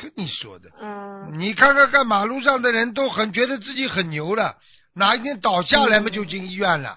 [0.00, 1.36] 跟你说的，嗯。
[1.36, 4.56] 你看看看，马路上的人都很觉得自己很牛了，
[4.94, 6.96] 哪一天倒下来嘛就进医院了。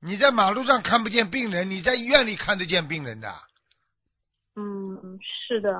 [0.00, 3.32] 你在马路上看不见病人，你在医院里看得见病人的。
[4.56, 5.70] 嗯，是的。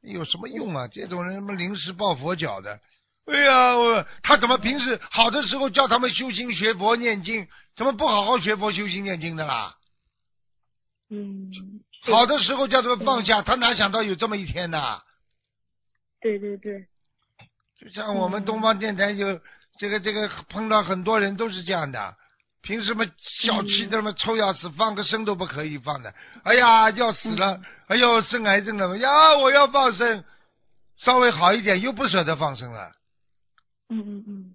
[0.00, 0.88] 有什么用啊？
[0.88, 2.80] 这种人什么临时抱佛脚的？
[3.26, 7.46] 哎呀，我他怎么平时好的时候叫他们修心学佛念经，
[7.76, 9.76] 怎么不好好学佛修心念经的啦？
[11.10, 11.50] 嗯。
[12.04, 15.00] 好的时候叫他们放下，他哪想到有这么一天呢？
[16.20, 16.86] 对对对。
[17.78, 19.40] 就像我们东方电台有
[19.78, 22.16] 这个这个碰到很多人都是这样的。
[22.62, 23.04] 凭什么
[23.40, 26.14] 小气的么臭要死，放个生都不可以放的？
[26.44, 27.60] 哎呀，要死了！
[27.88, 28.96] 哎呦，生癌症了！
[28.98, 30.24] 呀，我要放生，
[30.96, 32.92] 稍微好一点又不舍得放生了。
[33.92, 34.54] 嗯嗯嗯，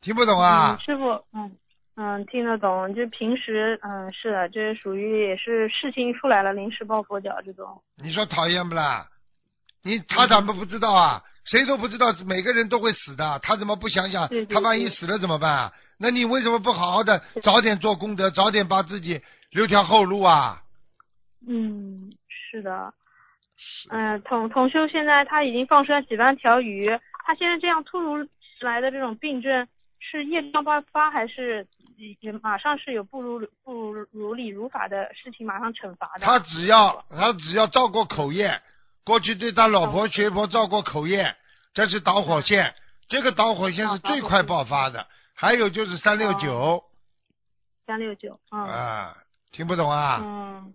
[0.00, 0.78] 听不懂啊？
[0.84, 1.56] 师傅，嗯
[1.96, 2.94] 嗯，听得懂。
[2.94, 7.82] 就平时，嗯，是的，这属于也是事情出来了，临时抱佛脚这种。
[7.96, 9.08] 你说讨厌不啦？
[9.82, 11.22] 你他怎么不知道啊？
[11.44, 14.28] 谁都不知道，每个人都会死的，他怎么不想想？
[14.48, 15.50] 他万一死了怎么办？
[15.52, 19.20] 啊那你为什么不好好的早点做功德，早点把自己
[19.50, 20.60] 留条后路啊？
[21.46, 22.92] 嗯，是的。
[23.90, 26.88] 嗯，同同修现在他已经放生几万条鱼，
[27.24, 29.66] 他现在这样突如其来的这种病症，
[30.00, 31.66] 是业障爆发，还是
[32.42, 36.26] 马上是有不如不如如理如法的事情马上惩罚的？
[36.26, 38.60] 他只要他只要造过口业，
[39.04, 41.36] 过去对他老婆学佛造过口业，
[41.74, 42.74] 这是导火线，
[43.08, 45.06] 这个导火线是最快爆发的。
[45.34, 46.84] 还有就是三六九，
[47.86, 49.16] 三六九，啊，
[49.50, 50.20] 听不懂啊？
[50.22, 50.74] 嗯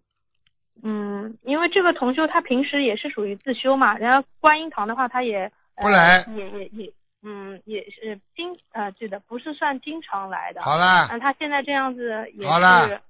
[0.83, 10.61] 嗯，因为这个同修他平时也是属于自修嘛，然后观音堂的话他也不来，也也也，嗯，也是经呃，对的，不是算经常来的。
[10.61, 13.01] 好了，那他现在这样子也是，好了，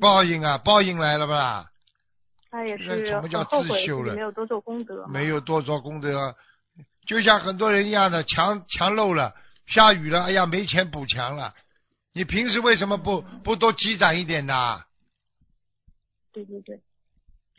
[0.00, 1.66] 报应啊，报应来了吧？
[2.50, 4.14] 他也是什么叫自修了？
[4.14, 6.34] 没有多做功德，没有多做功德，
[7.06, 9.34] 就像很多人一样的，墙墙漏了。
[9.68, 11.54] 下雨了，哎呀，没钱补墙了。
[12.12, 14.82] 你平时为什么不不多积攒一点呢？
[16.32, 16.80] 对对对，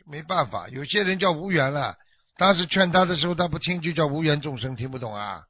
[0.06, 1.96] 没办法，有些人叫无缘了。
[2.36, 5.44] 当时劝他的时候，他不听，就叫无缘众生，听不懂啊。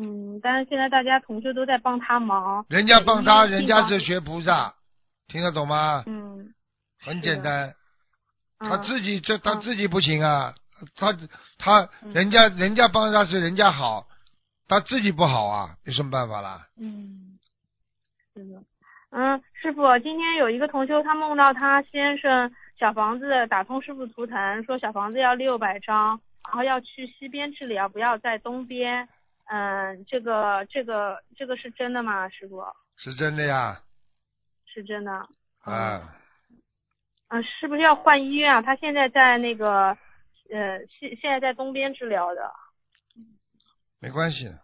[0.00, 2.64] 嗯，但是现在大家同学都在帮他忙。
[2.68, 4.74] 人家帮他，人家是学菩萨，
[5.26, 6.04] 听得懂吗？
[6.06, 6.54] 嗯。
[7.00, 7.74] 很简单，
[8.58, 10.54] 他自己这他自己不行啊，
[10.96, 11.16] 他
[11.58, 14.06] 他人家人家帮他是人家好。
[14.70, 16.66] 他自己不好啊，有什么办法啦？
[16.78, 17.38] 嗯，
[18.34, 18.62] 是的，
[19.12, 29.08] 嗯，师傅，今天有一个同修，他梦到他先生小房子打通师傅图腾，说小房子要六百张，然后要去西边治疗，不要在东边。
[29.46, 32.62] 嗯，这个这个这个是真的吗，师傅？
[32.96, 33.80] 是真的呀。
[34.66, 35.10] 是真的。
[35.62, 36.14] 啊。
[37.30, 38.62] 嗯，是不是要换医院啊？
[38.62, 39.88] 他现在在那个
[40.50, 42.52] 呃现现在在东边治疗的。
[44.00, 44.60] 没关系的，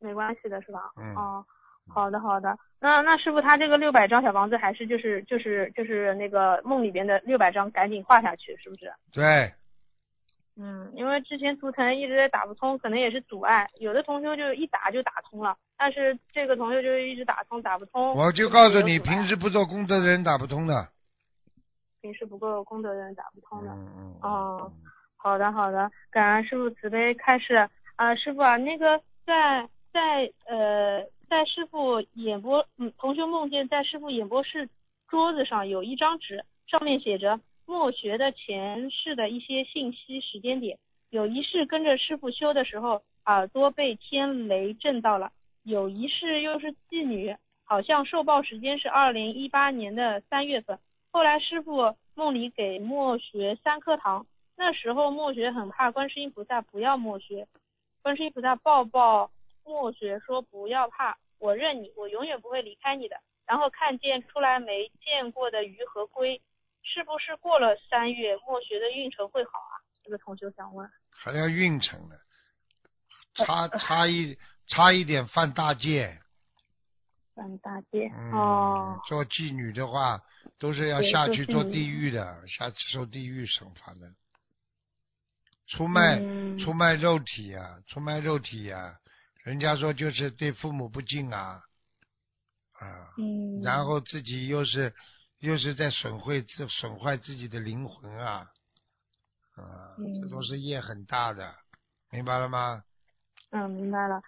[0.00, 0.92] 没关系的是吧？
[0.96, 1.14] 嗯。
[1.14, 1.46] 哦，
[1.88, 2.56] 好的好的。
[2.80, 8.92] 那那师傅他这个六百张小房子还是就是就是就是那个梦里边的六百张，赶紧画下去，是不是？
[9.12, 9.52] 对。
[10.54, 13.66] 嗯，因为之前图腾一直在打不通，可能也是阻碍。
[13.78, 18.14] 有的同学就一打就打通了，但是这个同学就一直打通打不通。
[18.14, 20.88] 我就告诉你，平时不做功德的人打不通的。
[22.02, 23.70] 平时不做功德的人打不通的。
[24.20, 24.70] 哦，
[25.16, 27.54] 好的好的，感恩师傅慈悲开始。
[27.96, 31.02] 啊，师傅啊，那个在在呃
[31.32, 34.68] 在师傅演播，嗯，同学梦见在师傅演播室
[35.08, 40.78] 桌子上有一张纸，上面写着墨学的前世的一些信息时间点。
[41.08, 45.28] 有一世跟着师傅修的时候，耳朵被天雷震到了；
[45.62, 50.78] 有一世又是妓女，好像受报时间是二零一八年的三月份。
[51.12, 57.48] 后来师傅梦里给墨学三颗糖，那时候墨学很怕观世音菩萨，不要墨学。
[58.02, 59.30] 观世音菩萨抱抱
[59.64, 63.16] 墨学说不要怕，我认你，我永远不会离开你的。
[63.44, 66.40] 然后看见出来没见过的鱼和龟，
[66.84, 69.74] 是不是过了三月墨学的运程会好啊？
[70.04, 70.88] 这个同学想问。
[71.10, 72.14] 还要运程呢？
[73.34, 74.38] 差差一
[74.68, 76.20] 差一点犯大戒。
[77.34, 79.00] 犯大戒哦。
[79.08, 80.22] 做妓女的话，
[80.60, 84.14] 都是要下去做地狱的，下去受地狱惩罚的。
[85.66, 86.20] 出卖
[86.58, 88.98] 出卖肉体呀，出卖肉体呀，
[89.44, 91.62] 人家说就是对父母不敬啊，
[92.74, 93.10] 啊，
[93.62, 94.94] 然后自己又是
[95.40, 98.46] 又是在损毁自损坏自己的灵魂啊，
[99.56, 101.54] 啊，这都是业很大的，
[102.10, 102.84] 明白了吗？
[103.50, 104.22] 嗯，明白了。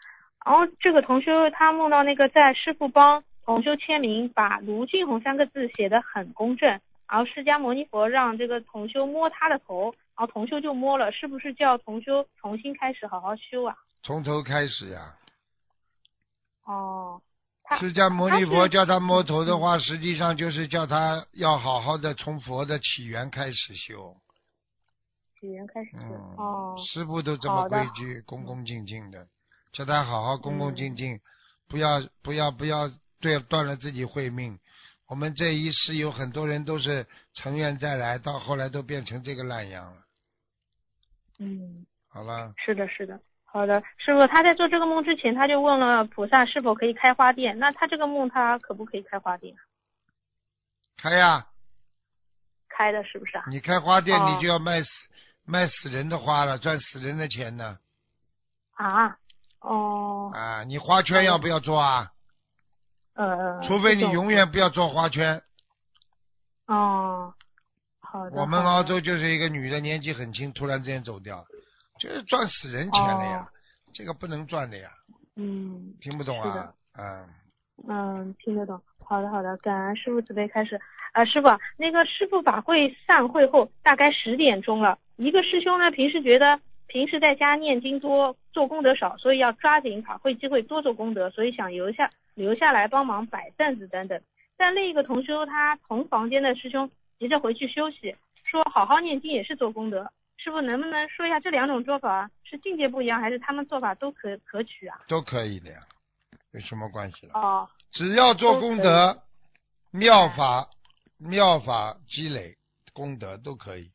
[0.44, 6.68] 然后这个同修他梦到那个在师傅帮同修签名，把卢俊宏三个字写得很公正。
[7.06, 13.76] 然后释迦牟尼佛让这个同修摸他的头，然后同修就摸了，是不是叫同修重新开始好好修啊？
[14.04, 15.16] 从头开始呀。
[16.64, 17.20] 哦。
[17.80, 24.14] 释迦牟尼佛叫他摸头的话，实际上就是叫他要好好的从佛的起源开始修。
[25.40, 26.14] 起源开始修。
[26.36, 26.76] 哦。
[26.86, 29.26] 师傅都这么规矩，恭恭敬敬的，
[29.72, 31.18] 叫他好好恭恭敬敬，
[31.66, 34.58] 不要不要不要对断了自己慧命。
[35.08, 40.02] 我们这一世有很多人都是成愿再来，到后来都变成这个烂样了。
[41.38, 41.86] 嗯。
[42.08, 42.52] 好了。
[42.58, 43.18] 是的，是的。
[43.54, 47.56] 好的，师傅，他在做这个梦之前，他就问了菩萨是否可以开花店。
[47.60, 49.54] 那他这个梦，他可不可以开花店？
[50.96, 51.46] 开呀。
[52.68, 53.44] 开的是不是啊？
[53.48, 54.88] 你开花店，你就要卖死
[55.46, 57.78] 卖死人的花了，赚死人的钱呢。
[58.72, 59.16] 啊？
[59.60, 60.32] 哦。
[60.34, 62.10] 啊，你花圈要不要做啊？
[63.14, 63.62] 嗯嗯。
[63.68, 65.40] 除非你永远不要做花圈。
[66.66, 67.32] 哦。
[68.00, 68.40] 好的。
[68.40, 71.44] 我们澳洲就是一个女的，年纪很轻，突然之间走掉。
[72.04, 73.48] 就是赚死人钱了呀，
[73.94, 74.90] 这个不能赚的呀。
[75.36, 75.94] 嗯。
[76.02, 76.70] 听不懂啊？
[76.98, 77.26] 嗯。
[77.88, 78.78] 嗯，听得懂。
[79.02, 79.56] 好的，好的。
[79.56, 80.78] 感恩师傅慈悲开始。
[81.12, 81.48] 啊，师傅，
[81.78, 84.98] 那个师傅法会散会后大概十点钟了。
[85.16, 94.20] 一个师兄呢，平时觉得平时在家念经多，做功德少，所以要抓紧法会机会多做功德，所以想留下留下来帮忙摆凳子等等。
[94.58, 100.06] 但另一个同修他同房间的师兄急着回去休息，说好好念经也是做功德。
[100.44, 105.00] 师傅能不能说一下这两种做法是境界不一样，还是他们做法都可可取啊？
[105.08, 105.78] 都可以的呀，
[106.52, 107.32] 有什么关系了？
[107.32, 109.22] 哦，只要做功德，
[109.90, 110.68] 妙法
[111.16, 112.58] 妙法积累
[112.92, 113.90] 功德都可以。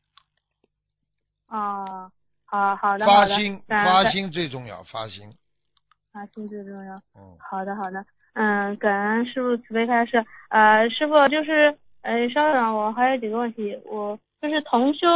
[1.46, 2.10] 哦，
[2.44, 5.32] 好好的发心发心最重要，发心。
[6.12, 6.96] 发心最重要。
[7.14, 7.38] 嗯。
[7.38, 10.26] 好的好的，嗯，感恩师傅慈悲开示。
[10.48, 15.06] 呃，师傅就是，呃，稍等，我还有几个问题，我就是同修，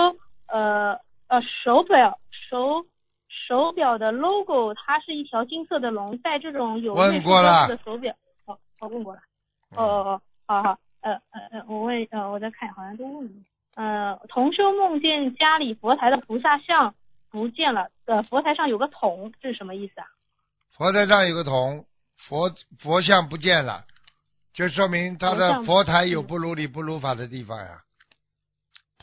[0.47, 0.97] 呃。
[1.35, 2.16] 呃，手表
[2.49, 2.87] 手
[3.28, 8.14] 手表的 logo，它是一条金色的龙，带这种有内饰标志的手表。
[8.45, 9.20] 哦，我问过了。
[9.74, 13.32] 哦哦哦，好好，呃呃呃，我问呃我再看，好像都问了。
[13.74, 16.95] 呃，同修梦见家里佛台的菩萨像
[17.30, 20.07] 不见了，呃，佛台上有个桶，这是什么意思啊？
[20.70, 21.85] 佛台上有个桶，
[22.16, 23.85] 佛佛像不见了，
[24.53, 27.82] 就说明他的佛台有不如理不如法的地方呀。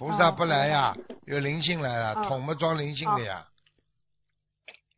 [0.02, 0.95] 菩萨不来呀，
[1.28, 3.45] 有灵性来了，桶嘛装灵性的呀。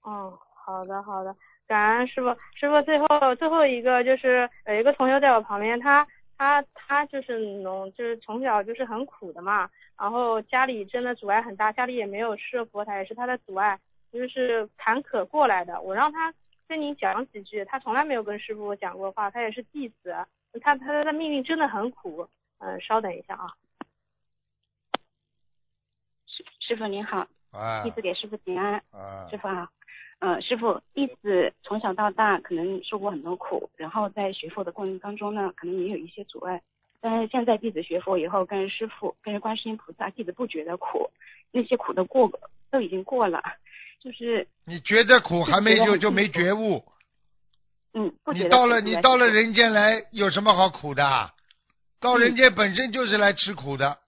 [0.01, 1.35] 哦，好的好的，
[1.67, 2.29] 感恩师傅。
[2.55, 13.77] 师傅最后最后一个就是有一个同学在我旁边，他他他就是农，就是从小就是很苦的嘛，然后家里真的阻碍很大，家里也没有设佛台，也是他的阻碍，
[14.09, 15.81] 就是坎坷过来的。
[15.81, 16.33] 我让他
[16.65, 20.15] 跟你讲几句，他从来没有跟师傅讲过话，他也是弟子，
[20.61, 22.25] 他他的命运真的很苦。
[22.59, 23.51] 嗯，稍等一下啊。
[26.65, 27.27] 师傅您好，
[27.83, 28.75] 弟子给师傅请安。
[28.91, 29.67] 啊师傅好，
[30.19, 36.61] 嗯，师傅，弟子从小到大可能受过很多苦，然后在学佛的过程当中呢，可能也有一些阻碍。
[37.01, 41.11] 但是现在弟子学佛以后，跟师傅，跟着观世音菩萨，弟子不觉得苦，
[41.51, 42.31] 那些苦都过
[42.71, 43.43] 都已经过了，
[44.01, 46.85] 就是你觉得苦还没有就没觉悟。
[47.93, 51.29] 嗯，你到了你到了人间来有什么好苦的？
[51.99, 53.99] 到人间本身就是来吃苦的。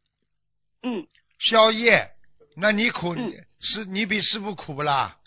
[0.84, 1.06] 嗯。
[1.38, 2.15] 宵夜。
[2.56, 3.16] 那你苦，
[3.60, 5.18] 是你比师傅苦不啦？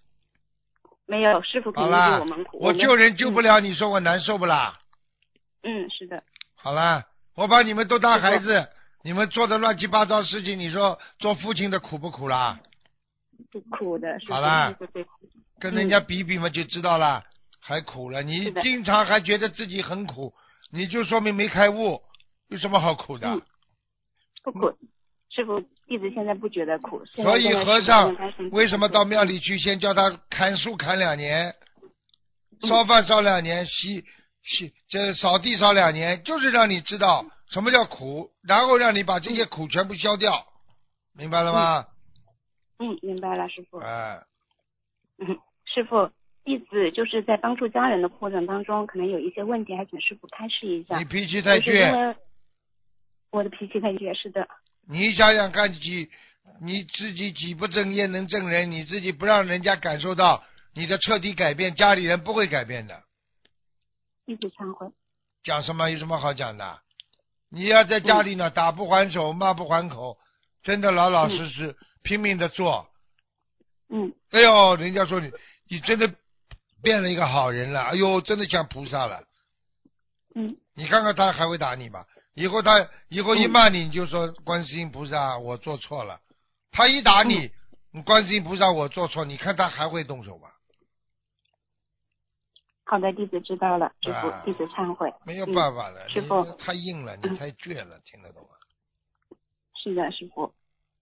[1.07, 2.59] 没有，师傅肯定比我们苦。
[2.59, 4.79] 我救人救不了，你说我难受不啦？
[5.63, 6.23] 嗯，是的。
[6.55, 8.69] 好啦，我把你们都当孩子，
[9.03, 12.61] 你们做的乱七八糟事情，你说做父亲的苦不苦啦？
[13.51, 14.19] 不苦的。
[14.29, 14.75] 好啦，
[15.59, 17.25] 跟人家比比嘛，就知道了，
[17.61, 18.23] 还苦了。
[18.23, 20.35] 你经常还觉得自己很苦，
[20.71, 22.03] 你就说明没开悟，
[22.49, 23.41] 有什么好苦的？
[24.43, 24.73] 不苦。
[25.39, 27.05] 师傅，弟子现在不觉得苦。
[27.05, 28.13] 所以和尚
[28.51, 29.57] 为什么到庙里去？
[29.57, 31.55] 先叫他砍树砍两年，
[32.67, 34.03] 烧饭烧两年，洗
[34.43, 40.45] 洗这扫地扫两年，就是让你知道什么叫苦，然后让你把这些苦全部消掉，
[41.17, 41.87] 明白了吗？
[42.81, 43.79] 嗯，明白了，师傅。
[43.79, 44.21] 哎。
[45.19, 45.39] 嗯，
[45.73, 46.11] 师傅，
[46.45, 50.99] 弟子就是在帮助家人的过程当中，可能有一些问题，还请师傅开示一下。
[50.99, 52.17] 你脾气太倔。
[53.31, 54.49] 我的脾气太倔，是的。
[54.91, 56.11] 你想想看，几
[56.63, 58.71] 你自己己不正业能正人？
[58.71, 63.03] 你自己不让人家感受到你的彻底改变，家里人不会改变的。
[64.25, 64.91] 一直忏悔。
[65.45, 65.91] 讲什么？
[65.91, 66.81] 有什么好讲的？
[67.51, 70.19] 你要在家里呢，打不还手，骂不还口，
[70.63, 72.89] 真的老老实实拼命的做。
[73.91, 74.15] 嗯。
[74.31, 75.31] 哎呦，人家说你，
[75.69, 76.13] 你真的
[76.83, 77.83] 变了一个好人了。
[77.83, 79.23] 哎呦，真的像菩萨了。
[80.35, 80.57] 嗯。
[80.75, 82.07] 你看看他还会打你吧？
[82.35, 86.21] 以后他以后一骂你，你就说观世音菩萨，我做错了。
[86.71, 87.51] 他一打你，
[88.05, 90.55] 观世音菩萨，我做错，你看他还会动手吧？
[92.85, 95.13] 好的，弟子知道了，师傅，弟子忏悔。
[95.27, 98.49] 没有办法了，师傅太硬了，你太倔了，听得懂吗？
[99.75, 100.53] 是的，师傅，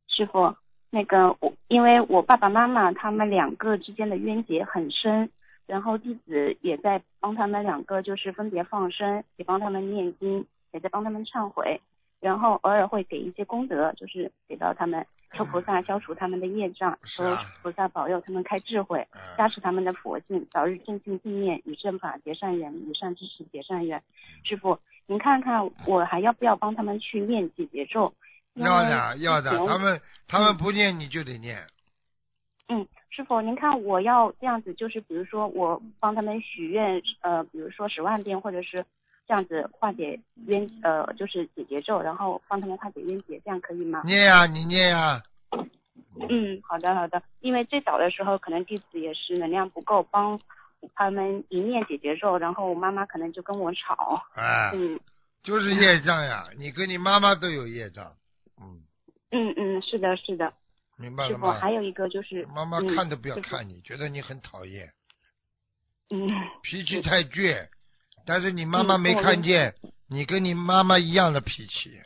[0.09, 0.57] 师傅，
[0.91, 5.31] 那个我因为我爸爸妈妈他们两个之间的冤结很深，
[5.67, 10.45] 然后弟子也在帮他们两个就是分别放生，也帮他们念经，
[10.77, 11.81] 也在帮他们忏悔。
[12.19, 17.23] 然后偶尔会给一些功德，就是给到他们，求菩萨消除他们的业障，求
[17.63, 19.07] 菩萨保佑他们开智慧，
[19.37, 24.03] 加持他们的佛性，早日正信地念，与正法结善缘，与善知识结善缘。
[24.45, 28.13] 师傅，您看看我还要不要帮他们去念几节咒？
[28.55, 31.67] 要的，要的，他们他们不念你就得念。
[32.69, 38.85] 嗯，师傅，您看我要这样子，就是比如说我帮他们许愿，呃，比如说十万遍，或者是。
[39.27, 44.03] 这样子化解冤呃，就是解结咒，然后帮他们化解冤结，这样可以吗？
[44.05, 45.23] 念呀，你念呀。
[46.31, 47.23] 嗯，好的好的。
[47.41, 50.41] 因为最早的时候，可能弟子也是能量不够，帮
[50.95, 54.23] 他们一念解结咒，然后我妈妈可能就跟我吵。
[54.35, 54.71] 哎。
[54.75, 54.99] 嗯。
[55.43, 58.17] 就是业障呀，你跟你妈妈都有业障。
[58.61, 58.81] 嗯。
[59.31, 60.53] 嗯嗯，是的是的。
[60.97, 61.59] 明白了吗？
[61.61, 62.47] 还有一个就是。
[62.47, 64.91] 妈妈看都不要看你，觉得你很讨厌。
[66.11, 66.31] 嗯。
[66.63, 67.69] 脾气太倔。
[68.27, 69.75] 但是你妈妈没看见，
[70.09, 72.01] 你跟你妈妈一样的脾气，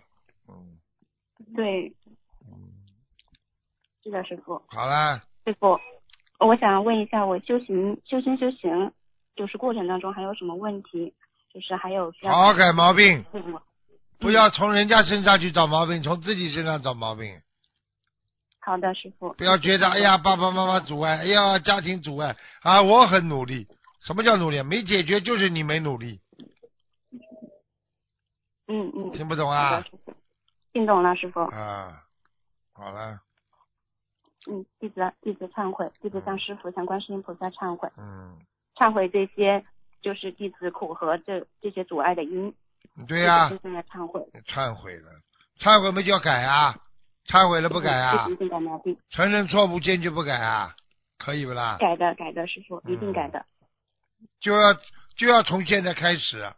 [0.49, 0.79] 嗯，
[1.57, 1.93] 对，
[2.47, 2.71] 嗯，
[4.05, 4.63] 是的，师傅。
[4.69, 5.23] 好啦。
[5.47, 5.81] 师傅，
[6.39, 8.93] 我想问一下，我修行、修心、修行，
[9.35, 11.15] 就是过程当中还有什么问题？
[11.53, 12.33] 就是还有需要。
[12.33, 13.25] 好好改毛病。
[14.19, 17.41] 不要从人家身上去找毛病，从自己身上找毛病。
[18.61, 19.33] 好的，师傅。
[19.33, 23.67] 不要觉得哎呀，爸爸妈妈阻碍，哎呀，家庭阻碍啊，我很努力。
[24.01, 24.63] 什么叫努力？
[24.63, 26.21] 没解决就是你没努力。
[28.67, 29.11] 嗯嗯。
[29.13, 29.85] 听不懂啊？
[30.73, 31.41] 听懂了，师傅。
[31.41, 32.03] 啊，
[32.73, 33.21] 好了。
[34.51, 37.91] 嗯，弟子弟子忏悔，弟子向师傅、向观世音菩萨忏悔。
[37.99, 38.39] 嗯。
[38.77, 39.65] 忏悔这些
[40.01, 42.55] 就是弟子苦和这这些阻碍的因。
[43.07, 43.51] 对呀。
[43.63, 44.21] 现在忏悔。
[44.47, 45.11] 忏悔了，
[45.59, 46.75] 忏悔没就要改啊？
[47.27, 48.27] 忏悔了不改啊？
[48.31, 48.97] 一定改毛病。
[49.11, 50.75] 承认错误坚决不改啊？
[51.19, 51.77] 可以不啦？
[51.79, 53.45] 改的改的，师傅一定改的。
[54.41, 54.75] 就要
[55.17, 56.53] 就要从现在开始，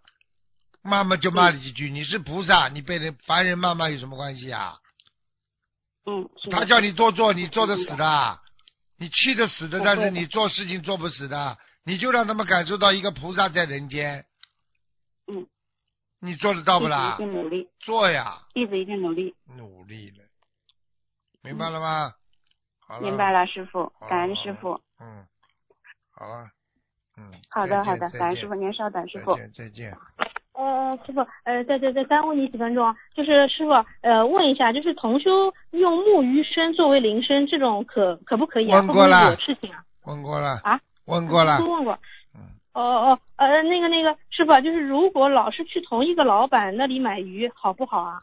[0.82, 1.90] 骂骂就骂你几句。
[1.90, 4.78] 你是菩萨，你被人凡人骂骂有什么关系啊？
[6.06, 6.28] 嗯。
[6.50, 8.40] 他叫你多做，你做的死的，
[8.98, 14.24] 你气的死的，但是你做事情做不死的，你就让他们感受到一个菩萨在人间。
[15.26, 15.46] 嗯。
[16.20, 17.14] 你做得到不啦？
[17.14, 17.68] 一定努力。
[17.80, 18.42] 做呀。
[18.54, 19.34] 弟子一定努力。
[19.46, 20.24] 努力了，
[21.42, 22.14] 明白了吗？
[22.86, 23.02] 好了。
[23.02, 24.80] 明白了，师傅，感恩师傅。
[25.00, 25.26] 嗯。
[26.12, 26.48] 好了。
[27.18, 29.36] 嗯，好的好的，感恩师傅，您稍等，师傅。
[29.54, 29.96] 再见。
[30.54, 38.78] 呃，师傅，呃，再再再耽误你几分钟，就是师傅，呃，问一下，就是同修用木鱼声作为铃声，这种可可不可以啊？
[38.78, 39.30] 问过了。
[39.30, 39.82] 有事情啊？
[40.04, 40.60] 问过了。
[40.62, 40.78] 啊？
[41.06, 41.58] 问过了。
[41.58, 41.98] 都问过。
[42.34, 42.40] 嗯。
[42.74, 48.20] 哦哦，呃，那个那个师傅，就是如果老是去同一个老板那里买鱼，好不好啊？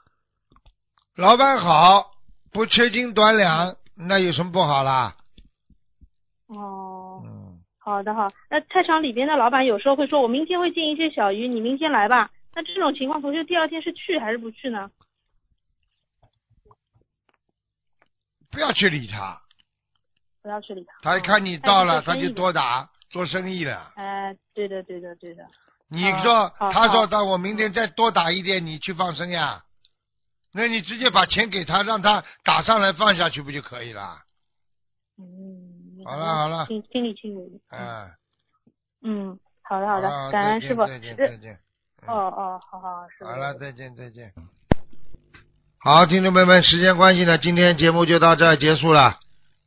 [1.16, 2.12] 老板好，
[2.52, 5.16] 不缺斤短两，那有什么不好啦？
[6.48, 7.09] 哦。
[7.90, 7.94] 嗯。
[7.96, 12.30] 好的好，那菜场里边的老板有时候会说，我明天会进一些小鱼，你明天来吧。
[12.54, 14.92] 那这种情况，同学第二天是去还是不去呢？
[18.52, 19.42] 不要去理他。
[20.42, 20.94] 不要去理他。
[21.02, 23.92] 他一看你到了，他就多打做生意了。
[23.96, 25.44] 哎，对的对的对的。
[25.88, 29.64] 你说，他说，他我明天再多打一点，你去放生呀？
[30.52, 34.18] 那你直接把钱给他，让他打上来放下去，不就可以了？
[35.18, 35.69] 嗯。
[36.06, 37.60] 好了好了，心心里清楚。
[37.70, 38.12] 哎，
[39.04, 40.86] 嗯，好的好的，感恩师傅。
[40.86, 41.60] 再见再见。
[42.08, 43.26] 哦哦，好好师傅。
[43.26, 44.32] 好了，再见再见。
[45.78, 49.20] 好，听众朋友们，时间关系呢，今天节目就到这结束了。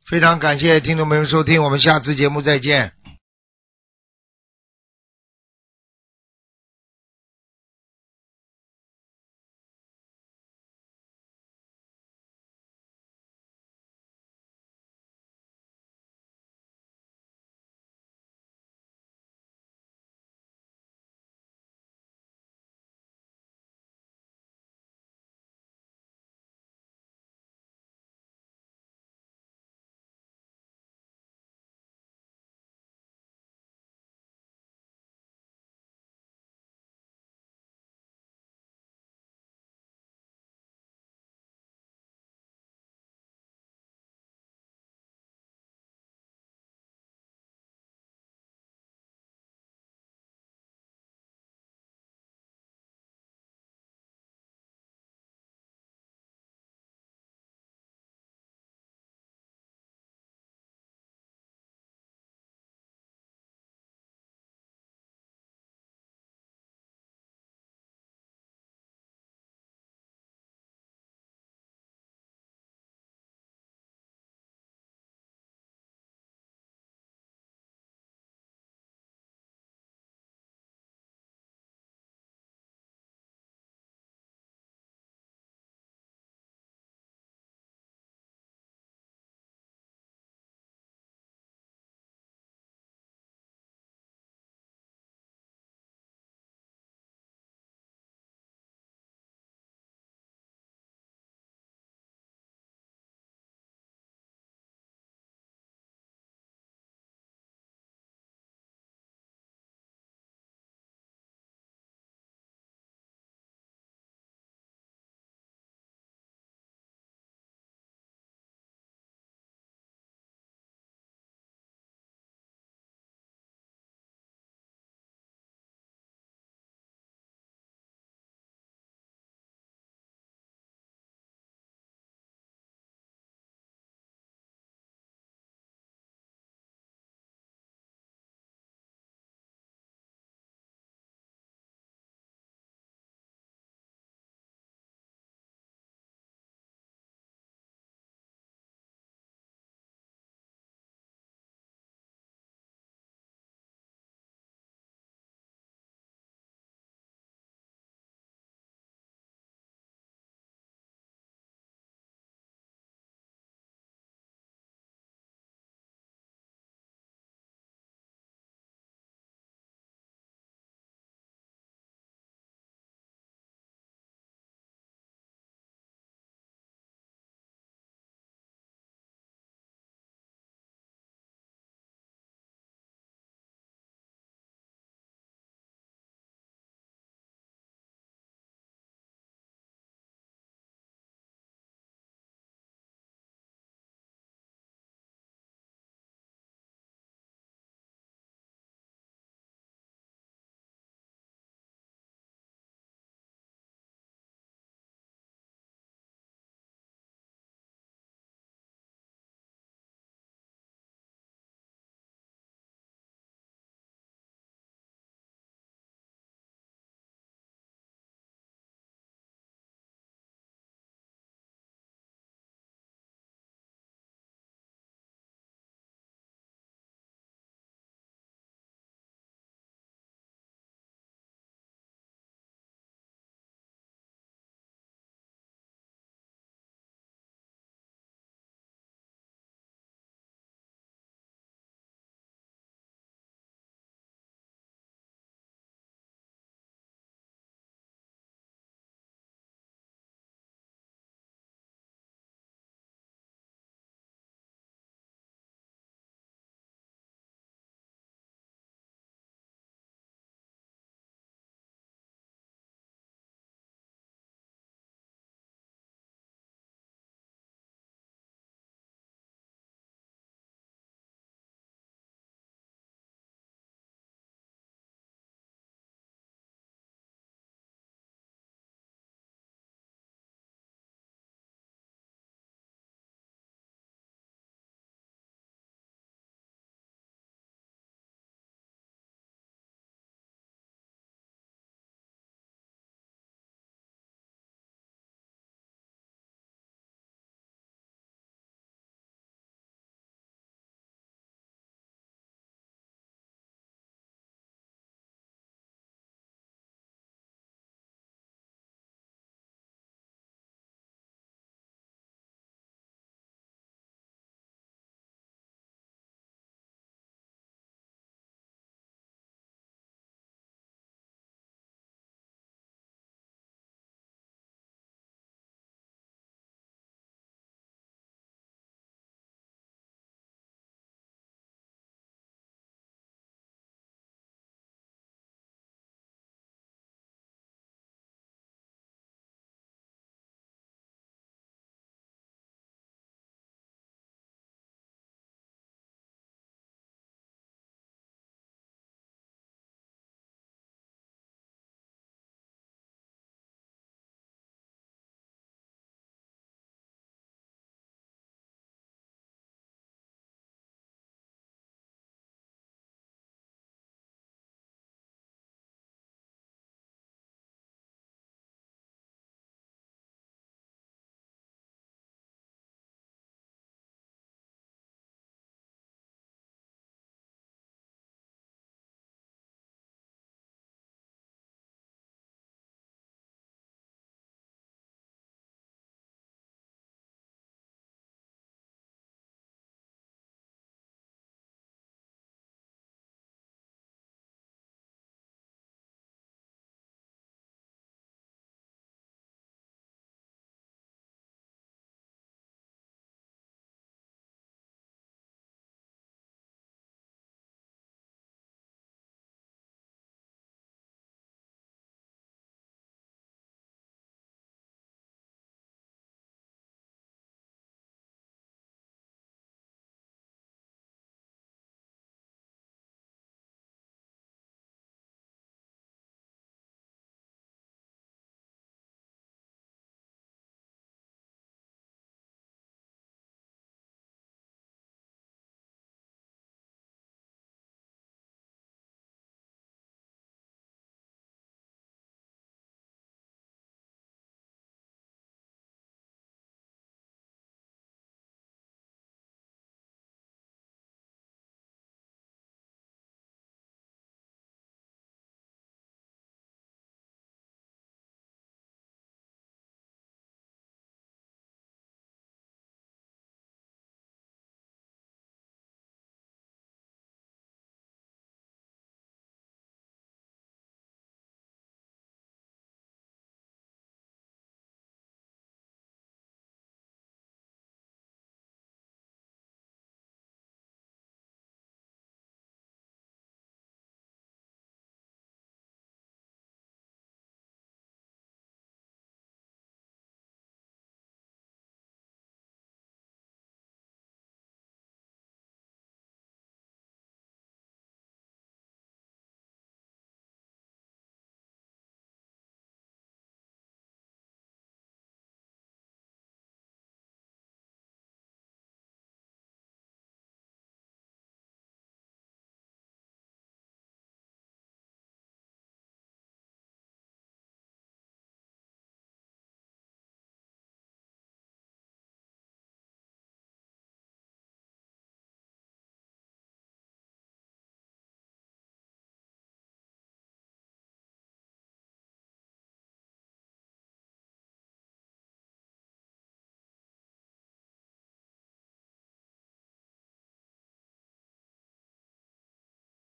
[0.09, 2.93] 非常感谢听众朋友们收听，我们下次节目再见。